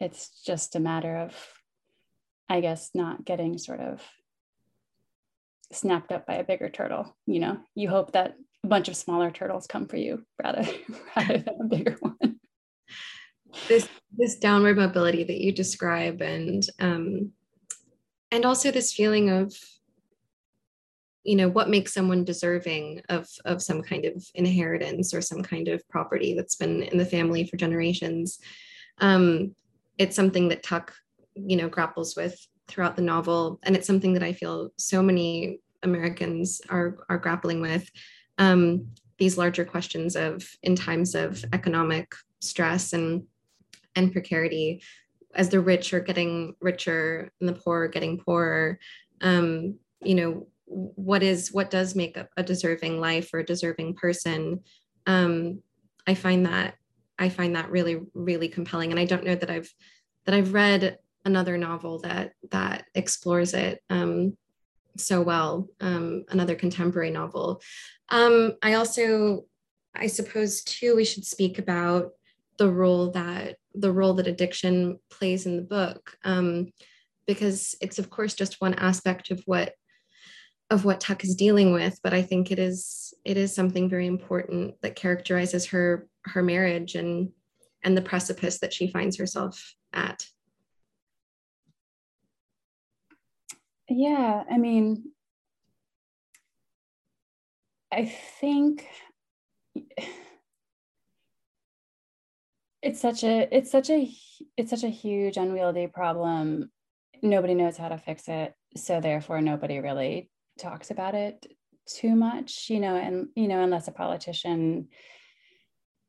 it's 0.00 0.42
just 0.44 0.74
a 0.74 0.80
matter 0.80 1.16
of 1.16 1.34
i 2.48 2.60
guess 2.60 2.90
not 2.94 3.24
getting 3.24 3.58
sort 3.58 3.80
of 3.80 4.02
snapped 5.74 6.12
up 6.12 6.26
by 6.26 6.34
a 6.34 6.44
bigger 6.44 6.68
turtle 6.68 7.16
you 7.26 7.40
know? 7.40 7.58
You 7.74 7.88
hope 7.88 8.12
that 8.12 8.36
a 8.62 8.66
bunch 8.66 8.88
of 8.88 8.96
smaller 8.96 9.30
turtles 9.30 9.66
come 9.66 9.86
for 9.86 9.96
you 9.96 10.24
rather 10.42 10.66
rather 11.16 11.38
than 11.38 11.58
a 11.60 11.64
bigger 11.64 11.96
one. 12.00 12.40
This 13.68 13.88
this 14.16 14.36
downward 14.36 14.76
mobility 14.76 15.24
that 15.24 15.40
you 15.40 15.52
describe 15.52 16.20
and 16.20 16.64
um, 16.80 17.32
and 18.30 18.44
also 18.44 18.70
this 18.70 18.92
feeling 18.92 19.30
of 19.30 19.54
you 21.22 21.36
know 21.36 21.48
what 21.48 21.70
makes 21.70 21.94
someone 21.94 22.24
deserving 22.24 23.00
of 23.08 23.28
of 23.44 23.62
some 23.62 23.82
kind 23.82 24.04
of 24.04 24.24
inheritance 24.34 25.14
or 25.14 25.20
some 25.20 25.42
kind 25.42 25.68
of 25.68 25.86
property 25.88 26.34
that's 26.34 26.56
been 26.56 26.82
in 26.82 26.98
the 26.98 27.06
family 27.06 27.46
for 27.46 27.56
generations 27.56 28.38
um, 28.98 29.54
it's 29.98 30.16
something 30.16 30.48
that 30.48 30.62
tuck 30.62 30.92
you 31.34 31.56
know 31.56 31.68
grapples 31.68 32.16
with 32.16 32.36
throughout 32.66 32.96
the 32.96 33.02
novel. 33.02 33.58
And 33.62 33.76
it's 33.76 33.86
something 33.86 34.14
that 34.14 34.22
i 34.22 34.32
feel 34.32 34.70
so 34.78 35.02
many 35.02 35.60
americans 35.84 36.60
are 36.68 36.98
are 37.08 37.18
grappling 37.18 37.60
with 37.60 37.88
um, 38.38 38.88
these 39.18 39.38
larger 39.38 39.64
questions 39.64 40.16
of 40.16 40.44
in 40.62 40.74
times 40.74 41.14
of 41.14 41.44
economic 41.52 42.12
stress 42.40 42.92
and 42.92 43.24
and 43.96 44.12
precarity 44.12 44.82
as 45.36 45.48
the 45.48 45.60
rich 45.60 45.94
are 45.94 46.00
getting 46.00 46.54
richer 46.60 47.30
and 47.40 47.48
the 47.48 47.52
poor 47.52 47.82
are 47.82 47.88
getting 47.88 48.18
poorer 48.18 48.78
um, 49.20 49.76
you 50.02 50.14
know 50.14 50.46
what 50.66 51.22
is 51.22 51.52
what 51.52 51.70
does 51.70 51.94
make 51.94 52.16
a, 52.16 52.28
a 52.36 52.42
deserving 52.42 53.00
life 53.00 53.32
or 53.32 53.40
a 53.40 53.46
deserving 53.46 53.94
person? 53.94 54.60
Um, 55.06 55.62
i 56.06 56.14
find 56.14 56.46
that 56.46 56.74
i 57.18 57.28
find 57.28 57.56
that 57.56 57.70
really 57.70 58.00
really 58.14 58.48
compelling. 58.48 58.90
And 58.90 59.00
i 59.00 59.04
don't 59.04 59.24
know 59.24 59.34
that 59.34 59.50
i've 59.50 59.72
that 60.24 60.34
i've 60.34 60.54
read 60.54 60.98
another 61.24 61.56
novel 61.56 62.00
that 62.00 62.32
that 62.50 62.84
explores 62.94 63.54
it. 63.54 63.82
Um, 63.90 64.36
so 64.96 65.22
well 65.22 65.68
um, 65.80 66.24
another 66.30 66.54
contemporary 66.54 67.10
novel. 67.10 67.60
Um, 68.10 68.52
i 68.62 68.74
also 68.74 69.46
i 69.94 70.06
suppose 70.06 70.62
too 70.62 70.94
we 70.94 71.04
should 71.04 71.24
speak 71.24 71.58
about 71.58 72.10
the 72.58 72.70
role 72.70 73.10
that 73.12 73.56
the 73.74 73.92
role 73.92 74.14
that 74.14 74.26
addiction 74.26 74.98
plays 75.10 75.46
in 75.46 75.56
the 75.56 75.62
book 75.62 76.16
um, 76.24 76.72
because 77.26 77.74
it's 77.80 77.98
of 77.98 78.10
course 78.10 78.34
just 78.34 78.60
one 78.60 78.74
aspect 78.74 79.30
of 79.30 79.42
what 79.46 79.74
of 80.70 80.84
what 80.84 81.00
Tuck 81.00 81.24
is 81.24 81.34
dealing 81.34 81.72
with 81.72 81.98
but 82.02 82.14
I 82.14 82.22
think 82.22 82.50
it 82.50 82.58
is 82.58 83.14
it 83.24 83.36
is 83.36 83.54
something 83.54 83.88
very 83.88 84.06
important 84.06 84.74
that 84.82 84.96
characterizes 84.96 85.66
her 85.66 86.06
her 86.26 86.42
marriage 86.42 86.94
and 86.94 87.30
and 87.82 87.96
the 87.96 88.02
precipice 88.02 88.58
that 88.60 88.72
she 88.72 88.88
finds 88.88 89.16
herself 89.18 89.74
at 89.92 90.26
yeah 93.88 94.42
I 94.50 94.58
mean 94.58 95.12
I 97.92 98.06
think 98.40 98.86
it's 102.82 103.00
such 103.00 103.24
a 103.24 103.48
it's 103.50 103.70
such 103.70 103.88
a 103.90 104.10
it's 104.56 104.70
such 104.70 104.84
a 104.84 104.88
huge 104.88 105.36
unwieldy 105.36 105.86
problem. 105.86 106.70
Nobody 107.22 107.54
knows 107.54 107.76
how 107.76 107.88
to 107.88 107.98
fix 107.98 108.28
it 108.28 108.52
so 108.76 109.00
therefore 109.00 109.40
nobody 109.40 109.78
really 109.78 110.28
talks 110.58 110.90
about 110.90 111.14
it 111.14 111.46
too 111.86 112.14
much 112.14 112.70
you 112.70 112.80
know 112.80 112.96
and 112.96 113.28
you 113.36 113.46
know 113.46 113.62
unless 113.62 113.88
a 113.88 113.92
politician 113.92 114.88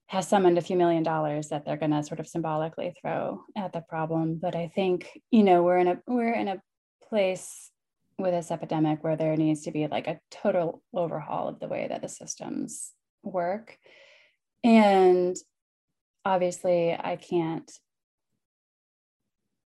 has 0.07 0.27
summoned 0.27 0.57
a 0.57 0.61
few 0.61 0.77
million 0.77 1.03
dollars 1.03 1.49
that 1.49 1.65
they're 1.65 1.77
going 1.77 1.91
to 1.91 2.03
sort 2.03 2.19
of 2.19 2.27
symbolically 2.27 2.93
throw 3.01 3.43
at 3.57 3.73
the 3.73 3.81
problem. 3.81 4.39
But 4.41 4.55
i 4.55 4.67
think 4.73 5.09
you 5.31 5.43
know 5.43 5.63
we're 5.63 5.77
in 5.77 5.87
a 5.87 5.97
we're 6.07 6.33
in 6.33 6.47
a 6.47 6.61
place 7.09 7.71
with 8.17 8.31
this 8.31 8.51
epidemic 8.51 9.03
where 9.03 9.15
there 9.15 9.35
needs 9.35 9.63
to 9.63 9.71
be 9.71 9.87
like 9.87 10.07
a 10.07 10.19
total 10.31 10.81
overhaul 10.93 11.47
of 11.47 11.59
the 11.59 11.67
way 11.67 11.87
that 11.89 12.01
the 12.01 12.09
systems 12.09 12.91
work 13.23 13.77
and 14.63 15.35
obviously 16.25 16.91
I 16.91 17.17
can't 17.17 17.71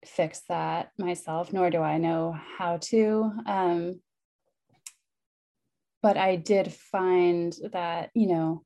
fix 0.05 0.43
that 0.49 0.91
myself, 0.99 1.53
nor 1.53 1.71
do 1.71 1.81
I 1.81 1.99
know 1.99 2.37
how 2.59 2.79
to. 2.79 3.33
Um, 3.47 4.01
but 6.03 6.17
I 6.17 6.37
did 6.37 6.73
find 6.73 7.55
that, 7.73 8.11
you 8.15 8.27
know, 8.27 8.65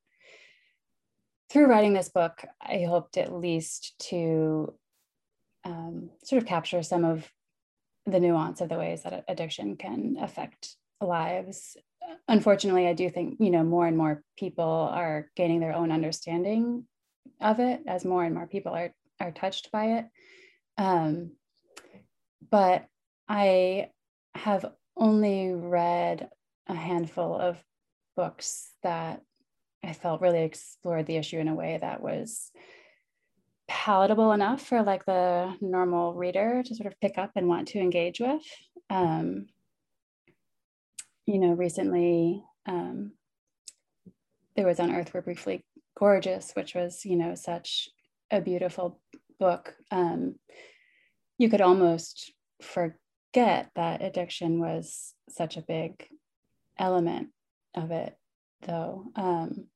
through 1.51 1.67
writing 1.67 1.93
this 1.93 2.09
book, 2.09 2.45
I 2.61 2.85
hoped 2.89 3.17
at 3.19 3.33
least 3.33 3.95
to 4.11 4.75
um, 5.65 6.11
sort 6.25 6.43
of 6.43 6.49
capture 6.49 6.83
some 6.83 7.05
of 7.05 7.31
the 8.07 8.21
nuance 8.21 8.61
of 8.61 8.69
the 8.69 8.79
ways 8.79 9.03
that 9.03 9.25
addiction 9.29 9.77
can 9.77 10.17
affect 10.21 10.77
lives. 11.01 11.77
Unfortunately, 12.29 12.87
I 12.87 12.95
do 12.95 13.09
think, 13.09 13.37
you 13.41 13.51
know, 13.51 13.62
more 13.62 13.87
and 13.87 13.97
more 13.97 14.23
people 14.37 14.65
are 14.65 15.31
gaining 15.37 15.61
their 15.61 15.75
own 15.75 15.91
understanding 15.91 16.85
of 17.41 17.61
it 17.61 17.83
as 17.87 18.05
more 18.05 18.25
and 18.25 18.35
more 18.35 18.47
people 18.47 18.73
are 18.73 18.93
are 19.21 19.31
touched 19.31 19.71
by 19.71 19.99
it. 19.99 20.07
Um, 20.79 21.33
but 22.51 22.87
I 23.29 23.91
have 24.35 24.67
only 24.97 25.53
read 25.53 26.29
a 26.67 26.75
handful 26.75 27.37
of 27.37 27.62
books 28.17 28.71
that 28.83 29.23
I 29.85 29.93
felt 29.93 30.21
really 30.21 30.43
explored 30.43 31.07
the 31.07 31.17
issue 31.17 31.38
in 31.38 31.49
a 31.49 31.55
way 31.55 31.79
that 31.81 32.03
was 32.03 32.51
palatable 33.73 34.33
enough 34.33 34.61
for 34.61 34.83
like 34.83 35.03
the 35.07 35.57
normal 35.63 36.13
reader 36.13 36.63
to 36.63 36.75
sort 36.75 36.87
of 36.87 37.01
pick 37.01 37.17
up 37.17 37.31
and 37.35 37.49
want 37.49 37.69
to 37.69 37.79
engage 37.79 38.21
with. 38.21 38.43
Um, 38.91 39.47
you 41.25 41.39
know, 41.39 41.55
recently 41.55 42.45
um, 42.67 43.13
there 44.57 44.67
was 44.67 44.79
on 44.79 44.95
Earth 44.95 45.13
We're 45.15 45.23
Briefly 45.23 45.65
gorgeous, 45.99 46.53
which 46.53 46.75
was, 46.75 47.07
you 47.07 47.17
know, 47.17 47.35
such 47.35 47.89
a 48.31 48.43
beautiful 48.43 49.01
book. 49.41 49.75
Um, 49.91 50.35
you 51.39 51.49
could 51.49 51.63
almost 51.63 52.31
forget 52.61 53.71
that 53.75 54.03
addiction 54.03 54.61
was 54.61 55.15
such 55.31 55.57
a 55.57 55.63
big 55.63 56.07
element 56.79 57.29
of 57.75 57.91
it, 57.91 58.15
though. 58.67 59.07
Um, 59.17 59.69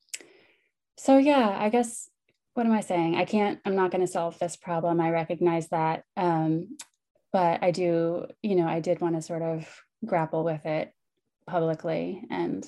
so, 0.99 1.17
yeah, 1.17 1.57
I 1.59 1.71
guess 1.71 2.11
what 2.57 2.65
am 2.65 2.73
I 2.73 2.81
saying? 2.81 3.17
I 3.17 3.27
can't, 3.27 3.61
I'm 3.67 3.77
not 3.77 3.91
going 3.91 4.01
to 4.01 4.11
solve 4.11 4.39
this 4.39 4.57
problem. 4.57 4.99
I 4.99 5.11
recognize 5.11 5.69
that. 5.69 6.05
Um, 6.17 6.79
but 7.31 7.63
I 7.63 7.71
do, 7.71 8.29
you 8.43 8.55
know, 8.57 8.67
I 8.67 8.81
did 8.81 9.03
want 9.03 9.15
to 9.15 9.21
sort 9.21 9.43
of 9.43 9.69
grapple 10.07 10.43
with 10.43 10.65
it 10.65 10.91
publicly 11.47 12.25
and 12.31 12.67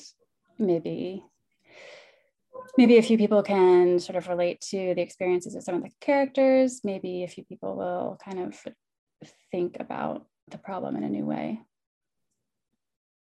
maybe 0.59 1.25
maybe 2.77 2.99
a 2.99 3.03
few 3.03 3.17
people 3.17 3.43
can 3.43 3.99
sort 3.99 4.17
of 4.17 4.29
relate 4.29 4.61
to 4.61 4.95
the 4.95 5.01
experiences 5.01 5.55
of 5.55 5.63
some 5.63 5.75
of 5.75 5.83
the 5.83 5.91
characters 6.01 6.81
maybe 6.85 7.25
a 7.25 7.29
few 7.29 7.45
people 7.45 7.77
will 7.77 8.19
kind 8.25 8.41
of 8.41 8.57
think 9.51 9.77
about 9.81 10.27
the 10.51 10.59
problem 10.59 10.97
in 10.97 11.03
a 11.03 11.09
new 11.09 11.25
way 11.25 11.61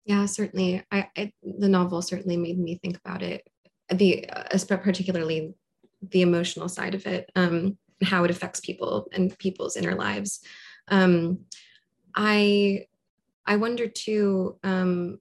yeah 0.06 0.26
certainly 0.26 0.84
i, 0.92 1.08
I 1.16 1.32
the 1.44 1.70
novel 1.70 2.02
certainly 2.02 2.38
made 2.38 2.60
me 2.60 2.80
think 2.82 2.98
about 2.98 3.22
it 3.22 3.48
the 3.90 4.28
uh, 4.30 4.78
particularly 4.78 5.54
the 6.10 6.22
emotional 6.22 6.70
side 6.70 6.96
of 6.96 7.06
it 7.06 7.30
um, 7.36 7.78
how 8.04 8.24
it 8.24 8.32
affects 8.32 8.60
people 8.60 9.08
and 9.14 9.38
people's 9.38 9.78
inner 9.78 9.96
lives. 9.96 10.42
Um, 10.88 11.46
i 12.14 12.86
i 13.46 13.56
wonder 13.56 13.88
too 13.88 14.58
um, 14.64 15.20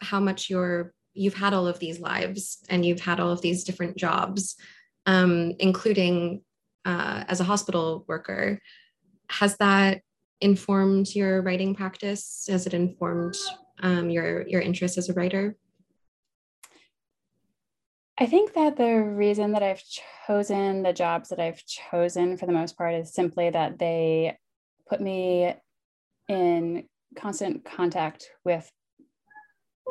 how 0.00 0.18
much 0.18 0.48
you're 0.48 0.94
you've 1.12 1.34
had 1.34 1.52
all 1.52 1.66
of 1.66 1.78
these 1.78 2.00
lives 2.00 2.64
and 2.70 2.86
you've 2.86 3.00
had 3.00 3.20
all 3.20 3.30
of 3.30 3.42
these 3.42 3.64
different 3.64 3.98
jobs 3.98 4.56
um, 5.06 5.52
including 5.58 6.42
uh, 6.84 7.24
as 7.28 7.40
a 7.40 7.44
hospital 7.44 8.04
worker. 8.08 8.58
Has 9.28 9.56
that 9.58 10.02
informed 10.40 11.14
your 11.14 11.42
writing 11.42 11.74
practice? 11.74 12.46
Has 12.48 12.66
it 12.66 12.74
informed 12.74 13.36
um, 13.80 14.10
your 14.10 14.46
your 14.46 14.60
interest 14.60 14.98
as 14.98 15.08
a 15.08 15.14
writer 15.14 15.56
I 18.22 18.26
think 18.26 18.52
that 18.52 18.76
the 18.76 19.02
reason 19.02 19.50
that 19.50 19.64
I've 19.64 19.82
chosen 20.28 20.84
the 20.84 20.92
jobs 20.92 21.30
that 21.30 21.40
I've 21.40 21.60
chosen 21.66 22.36
for 22.36 22.46
the 22.46 22.52
most 22.52 22.78
part 22.78 22.94
is 22.94 23.12
simply 23.12 23.50
that 23.50 23.80
they 23.80 24.38
put 24.88 25.00
me 25.00 25.52
in 26.28 26.84
constant 27.16 27.64
contact 27.64 28.30
with 28.44 28.70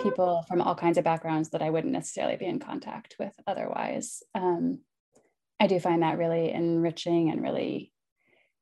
people 0.02 0.46
from 0.48 0.62
all 0.62 0.76
kinds 0.76 0.98
of 0.98 1.04
backgrounds 1.04 1.50
that 1.50 1.62
I 1.62 1.72
wouldn't 1.72 1.92
necessarily 1.92 2.38
be 2.38 2.46
in 2.46 2.60
contact 2.60 3.18
with 3.20 3.34
otherwise. 3.46 4.24
Um, 4.34 4.80
I 5.60 5.68
do 5.68 5.82
find 5.82 6.02
that 6.02 6.18
really 6.18 6.54
enriching 6.54 7.32
and 7.32 7.44
really 7.44 7.92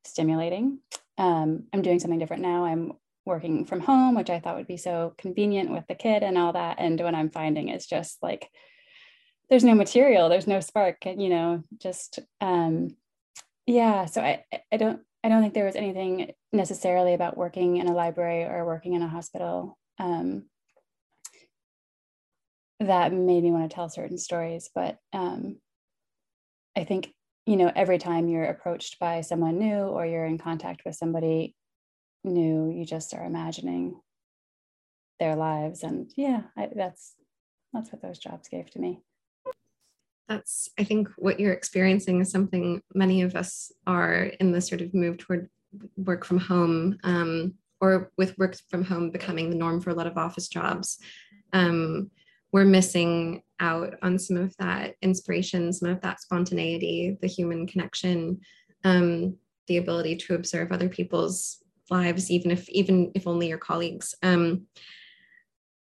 stimulating. 0.04 0.80
Um, 1.20 1.66
I'm 1.72 1.84
doing 1.84 2.00
something 2.00 2.18
different 2.18 2.42
now. 2.42 2.66
I'm 2.66 2.94
working 3.24 3.66
from 3.66 3.82
home, 3.82 4.16
which 4.16 4.32
I 4.32 4.40
thought 4.40 4.58
would 4.58 4.66
be 4.66 4.78
so 4.78 5.14
convenient 5.20 5.70
with 5.70 5.86
the 5.88 5.94
kid 5.94 6.24
and 6.24 6.40
all 6.40 6.54
that. 6.54 6.78
And 6.80 7.00
what 7.00 7.14
I'm 7.14 7.30
finding 7.30 7.70
is 7.70 7.86
just 7.86 8.18
like 8.24 8.50
there's 9.50 9.64
no 9.64 9.76
material, 9.76 10.30
there's 10.30 10.48
no 10.48 10.60
spark, 10.60 11.06
and 11.06 11.22
you 11.22 11.30
know, 11.30 11.64
just 11.78 12.20
um, 12.42 12.96
yeah. 13.66 14.06
So 14.06 14.22
I 14.22 14.44
I 14.72 14.78
don't 14.78 15.02
I 15.24 15.30
don't 15.30 15.42
think 15.42 15.54
there 15.54 15.66
was 15.66 15.76
anything 15.76 16.32
necessarily 16.54 17.14
about 17.14 17.38
working 17.38 17.78
in 17.78 17.88
a 17.88 17.94
library 17.94 18.44
or 18.44 18.66
working 18.66 18.94
in 18.94 19.02
a 19.02 19.08
hospital 19.08 19.78
um, 20.00 20.46
that 22.80 23.12
made 23.12 23.44
me 23.44 23.52
want 23.52 23.70
to 23.70 23.74
tell 23.74 23.90
certain 23.90 24.18
stories. 24.18 24.70
But 24.74 24.98
um, 25.12 25.58
I 26.78 26.86
think, 26.86 27.14
you 27.46 27.58
know, 27.58 27.72
every 27.76 27.98
time 27.98 28.30
you're 28.30 28.46
approached 28.46 29.00
by 29.00 29.22
someone 29.22 29.60
new 29.60 29.82
or 29.82 30.06
you're 30.06 30.26
in 30.26 30.38
contact 30.38 30.84
with 30.86 30.96
somebody 30.96 31.56
new, 32.24 32.72
you 32.72 32.86
just 32.86 33.14
are 33.14 33.26
imagining 33.26 34.00
their 35.20 35.36
lives. 35.36 35.84
And 35.84 36.10
yeah, 36.16 36.44
I, 36.58 36.70
that's 36.74 37.16
that's 37.74 37.92
what 37.92 38.02
those 38.02 38.20
jobs 38.20 38.48
gave 38.48 38.70
to 38.72 38.80
me. 38.80 39.02
That's, 40.30 40.70
I 40.78 40.84
think, 40.84 41.10
what 41.18 41.40
you're 41.40 41.54
experiencing 41.54 42.22
is 42.22 42.32
something 42.32 42.82
many 42.94 43.24
of 43.24 43.36
us 43.36 43.72
are 43.88 44.32
in 44.40 44.52
this 44.52 44.68
sort 44.70 44.82
of 44.82 44.94
move 44.94 45.18
toward 45.18 45.50
work 45.98 46.24
from 46.24 46.38
home 46.38 46.98
um, 47.04 47.56
or 47.82 48.12
with 48.18 48.38
work 48.38 48.56
from 48.70 48.84
home 48.84 49.10
becoming 49.10 49.50
the 49.50 49.56
norm 49.56 49.82
for 49.82 49.90
a 49.90 49.96
lot 49.96 50.08
of 50.08 50.18
office 50.18 50.48
jobs. 50.48 51.00
Um, 51.52 52.12
we're 52.52 52.66
missing 52.66 53.42
out 53.60 53.96
on 54.02 54.18
some 54.18 54.38
of 54.38 54.56
that 54.58 54.96
inspiration, 55.02 55.74
some 55.74 55.90
of 55.90 56.02
that 56.02 56.22
spontaneity, 56.22 57.18
the 57.22 57.28
human 57.28 57.68
connection, 57.68 58.40
um, 58.84 59.36
the 59.68 59.78
ability 59.78 60.16
to 60.16 60.36
observe 60.36 60.72
other 60.72 60.90
people's 60.90 61.64
lives, 61.90 62.30
even 62.32 62.52
if 62.52 62.70
even 62.70 63.12
if 63.16 63.28
only 63.28 63.48
your 63.48 63.58
colleagues. 63.58 64.16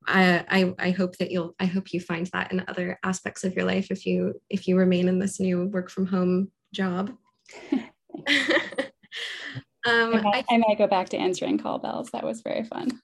I, 0.07 0.45
I, 0.49 0.73
I 0.79 0.91
hope 0.91 1.17
that 1.17 1.31
you'll 1.31 1.55
I 1.59 1.65
hope 1.65 1.93
you 1.93 1.99
find 1.99 2.27
that 2.27 2.51
in 2.51 2.63
other 2.67 2.99
aspects 3.03 3.43
of 3.43 3.55
your 3.55 3.65
life 3.65 3.87
if 3.89 4.05
you 4.05 4.39
if 4.49 4.67
you 4.67 4.77
remain 4.77 5.07
in 5.07 5.19
this 5.19 5.39
new 5.39 5.65
work 5.65 5.89
from 5.89 6.05
home 6.05 6.51
job. 6.73 7.11
um, 7.71 7.85
I, 9.85 10.21
might, 10.21 10.45
I, 10.49 10.55
I 10.55 10.57
might 10.57 10.77
go 10.77 10.87
back 10.87 11.09
to 11.09 11.17
answering 11.17 11.57
call 11.57 11.79
bells. 11.79 12.09
That 12.11 12.23
was 12.23 12.41
very 12.41 12.63
fun. 12.63 12.99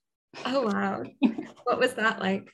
Oh 0.45 0.67
wow. 0.67 1.03
what 1.63 1.79
was 1.79 1.93
that 1.95 2.19
like? 2.19 2.51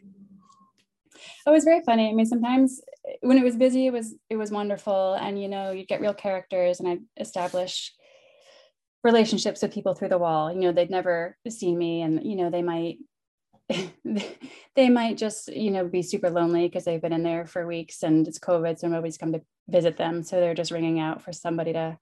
it 1.47 1.51
was 1.51 1.63
very 1.63 1.81
funny. 1.81 2.09
I 2.09 2.13
mean, 2.13 2.25
sometimes 2.25 2.81
when 3.21 3.37
it 3.37 3.43
was 3.43 3.55
busy, 3.55 3.87
it 3.87 3.93
was 3.93 4.15
it 4.29 4.35
was 4.35 4.51
wonderful, 4.51 5.13
and 5.13 5.41
you 5.41 5.47
know, 5.47 5.71
you'd 5.71 5.87
get 5.87 6.01
real 6.01 6.13
characters, 6.13 6.79
and 6.79 6.89
I'd 6.89 6.99
establish 7.19 7.93
relationships 9.03 9.61
with 9.61 9.73
people 9.73 9.95
through 9.95 10.09
the 10.09 10.17
wall. 10.17 10.51
You 10.51 10.59
know, 10.59 10.71
they'd 10.71 10.89
never 10.89 11.37
seen 11.47 11.77
me, 11.77 12.01
and 12.01 12.23
you 12.23 12.35
know, 12.35 12.49
they 12.49 12.61
might 12.61 12.97
they 14.75 14.89
might 14.89 15.17
just 15.17 15.49
you 15.53 15.71
know 15.71 15.85
be 15.87 16.01
super 16.01 16.29
lonely 16.29 16.67
because 16.67 16.85
they've 16.85 17.01
been 17.01 17.13
in 17.13 17.23
there 17.23 17.45
for 17.45 17.67
weeks 17.67 18.03
and 18.03 18.27
it's 18.27 18.39
covid 18.39 18.79
so 18.79 18.87
nobody's 18.87 19.17
come 19.17 19.33
to 19.33 19.41
visit 19.67 19.97
them 19.97 20.23
so 20.23 20.39
they're 20.39 20.53
just 20.53 20.71
ringing 20.71 20.99
out 20.99 21.21
for 21.21 21.33
somebody 21.33 21.73
to 21.73 21.97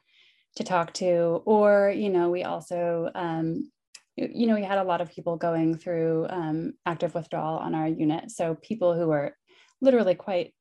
to 0.55 0.63
talk 0.63 0.93
to 0.93 1.41
or 1.45 1.91
you 1.95 2.09
know 2.09 2.29
we 2.29 2.43
also 2.43 3.09
um, 3.15 3.71
you 4.17 4.47
know, 4.47 4.55
we 4.55 4.63
had 4.63 4.77
a 4.77 4.83
lot 4.83 5.01
of 5.01 5.11
people 5.11 5.35
going 5.35 5.77
through 5.77 6.27
um, 6.29 6.73
active 6.85 7.13
withdrawal 7.13 7.57
on 7.57 7.75
our 7.75 7.87
unit. 7.87 8.31
So 8.31 8.55
people 8.55 8.93
who 8.95 9.07
were 9.07 9.35
literally 9.81 10.15
quite 10.15 10.53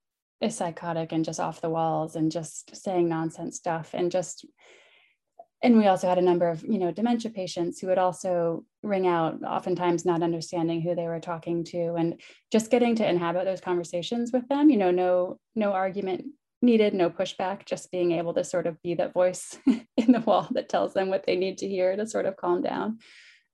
psychotic 0.49 1.13
and 1.13 1.25
just 1.25 1.41
off 1.41 1.61
the 1.61 1.71
walls 1.71 2.17
and 2.17 2.33
just 2.33 2.75
saying 2.77 3.09
nonsense 3.09 3.57
stuff 3.57 3.91
and 3.95 4.11
just 4.11 4.45
and 5.65 5.77
we 5.77 5.89
also 5.89 6.09
had 6.09 6.19
a 6.19 6.23
number 6.23 6.49
of 6.49 6.63
you 6.63 6.79
know 6.79 6.93
dementia 6.93 7.31
patients 7.31 7.81
who 7.81 7.89
would 7.89 7.99
also 7.99 8.65
ring 8.83 9.07
out 9.07 9.43
oftentimes 9.43 10.05
not 10.05 10.23
understanding 10.23 10.81
who 10.81 10.95
they 10.95 11.07
were 11.07 11.21
talking 11.21 11.65
to 11.65 11.95
and 11.95 12.21
just 12.53 12.71
getting 12.71 12.95
to 12.95 13.09
inhabit 13.09 13.45
those 13.45 13.61
conversations 13.61 14.31
with 14.33 14.47
them 14.49 14.71
you 14.71 14.77
know 14.77 14.93
no 14.93 15.39
no 15.57 15.73
argument 15.73 16.27
needed 16.63 16.95
no 16.95 17.11
pushback 17.11 17.67
just 17.67 17.91
being 17.91 18.13
able 18.13 18.33
to 18.33 18.45
sort 18.45 18.67
of 18.67 18.81
be 18.83 18.95
that 18.95 19.13
voice 19.13 19.59
in 19.67 20.13
the 20.13 20.21
wall 20.21 20.49
that 20.53 20.69
tells 20.69 20.95
them 20.95 21.09
what 21.09 21.27
they 21.27 21.37
need 21.37 21.59
to 21.59 21.69
hear 21.69 21.97
to 21.97 22.07
sort 22.07 22.27
of 22.27 22.37
calm 22.37 22.63
down 22.63 22.99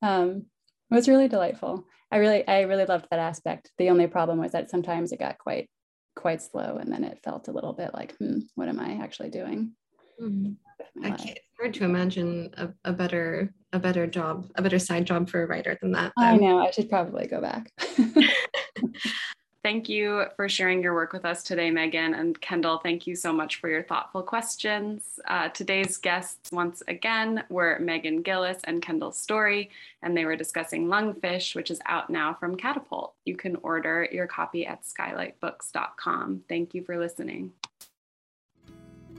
um, 0.03 0.47
was 0.91 1.09
really 1.09 1.29
delightful. 1.29 1.87
I 2.11 2.17
really, 2.17 2.47
I 2.47 2.63
really 2.63 2.85
loved 2.85 3.07
that 3.11 3.21
aspect. 3.21 3.71
The 3.79 3.91
only 3.91 4.07
problem 4.07 4.39
was 4.39 4.53
that 4.53 4.71
sometimes 4.71 5.13
it 5.13 5.21
got 5.21 5.39
quite, 5.39 5.69
quite 6.17 6.43
slow, 6.43 6.77
and 6.77 6.93
then 6.93 7.05
it 7.05 7.21
felt 7.23 7.49
a 7.49 7.53
little 7.53 7.73
bit 7.73 7.95
like, 7.95 8.17
hmm, 8.17 8.41
what 8.57 8.69
am 8.69 8.81
I 8.81 8.99
actually 9.03 9.31
doing? 9.31 9.73
Mm-hmm. 10.21 11.05
Okay, 11.07 11.31
it's 11.31 11.47
hard 11.59 11.75
to 11.75 11.85
imagine 11.85 12.53
a, 12.57 12.69
a, 12.85 12.93
better, 12.93 13.53
a 13.73 13.79
better 13.79 14.07
job, 14.07 14.51
a 14.57 14.63
better 14.63 14.79
side 14.79 15.07
job 15.07 15.29
for 15.29 15.43
a 15.43 15.47
writer 15.47 15.79
than 15.81 15.93
that. 15.93 16.13
Though. 16.17 16.25
I 16.25 16.37
know. 16.37 16.59
I 16.59 16.71
should 16.71 16.91
probably 16.91 17.27
go 17.27 17.41
back. 17.41 17.73
Thank 19.63 19.91
you 19.91 20.25
for 20.37 20.49
sharing 20.49 20.83
your 20.83 20.95
work 20.95 21.13
with 21.13 21.27
us 21.27 21.43
today, 21.43 21.71
Meghan. 21.71 22.19
And 22.19 22.41
Kendall, 22.41 22.79
thank 22.79 23.07
you 23.07 23.15
so 23.15 23.31
much 23.31 23.57
for 23.57 23.69
your 23.69 23.83
thoughtful 23.83 24.23
questions. 24.23 25.21
Uh, 25.29 25.51
today's 25.51 25.99
guests, 25.99 26.51
once 26.51 26.83
again, 26.89 27.45
were 27.51 27.79
Meghan 27.79 28.25
Gilliss 28.25 28.61
and 28.65 28.81
Kendall 28.81 29.13
Storey, 29.13 29.69
and 30.03 30.17
they 30.17 30.25
were 30.25 30.35
discussing 30.35 30.87
Lungfish, 30.87 31.55
which 31.55 31.71
is 31.71 31.79
out 31.85 32.09
now 32.09 32.33
from 32.33 32.57
Catapult. 32.57 33.13
You 33.27 33.37
can 33.37 33.57
order 33.57 34.09
your 34.11 34.27
copy 34.27 34.67
at 34.67 34.83
skylightbooks.com. 34.83 36.45
Thank 36.49 36.73
you 36.73 36.83
for 36.83 36.99
listening. 36.99 37.53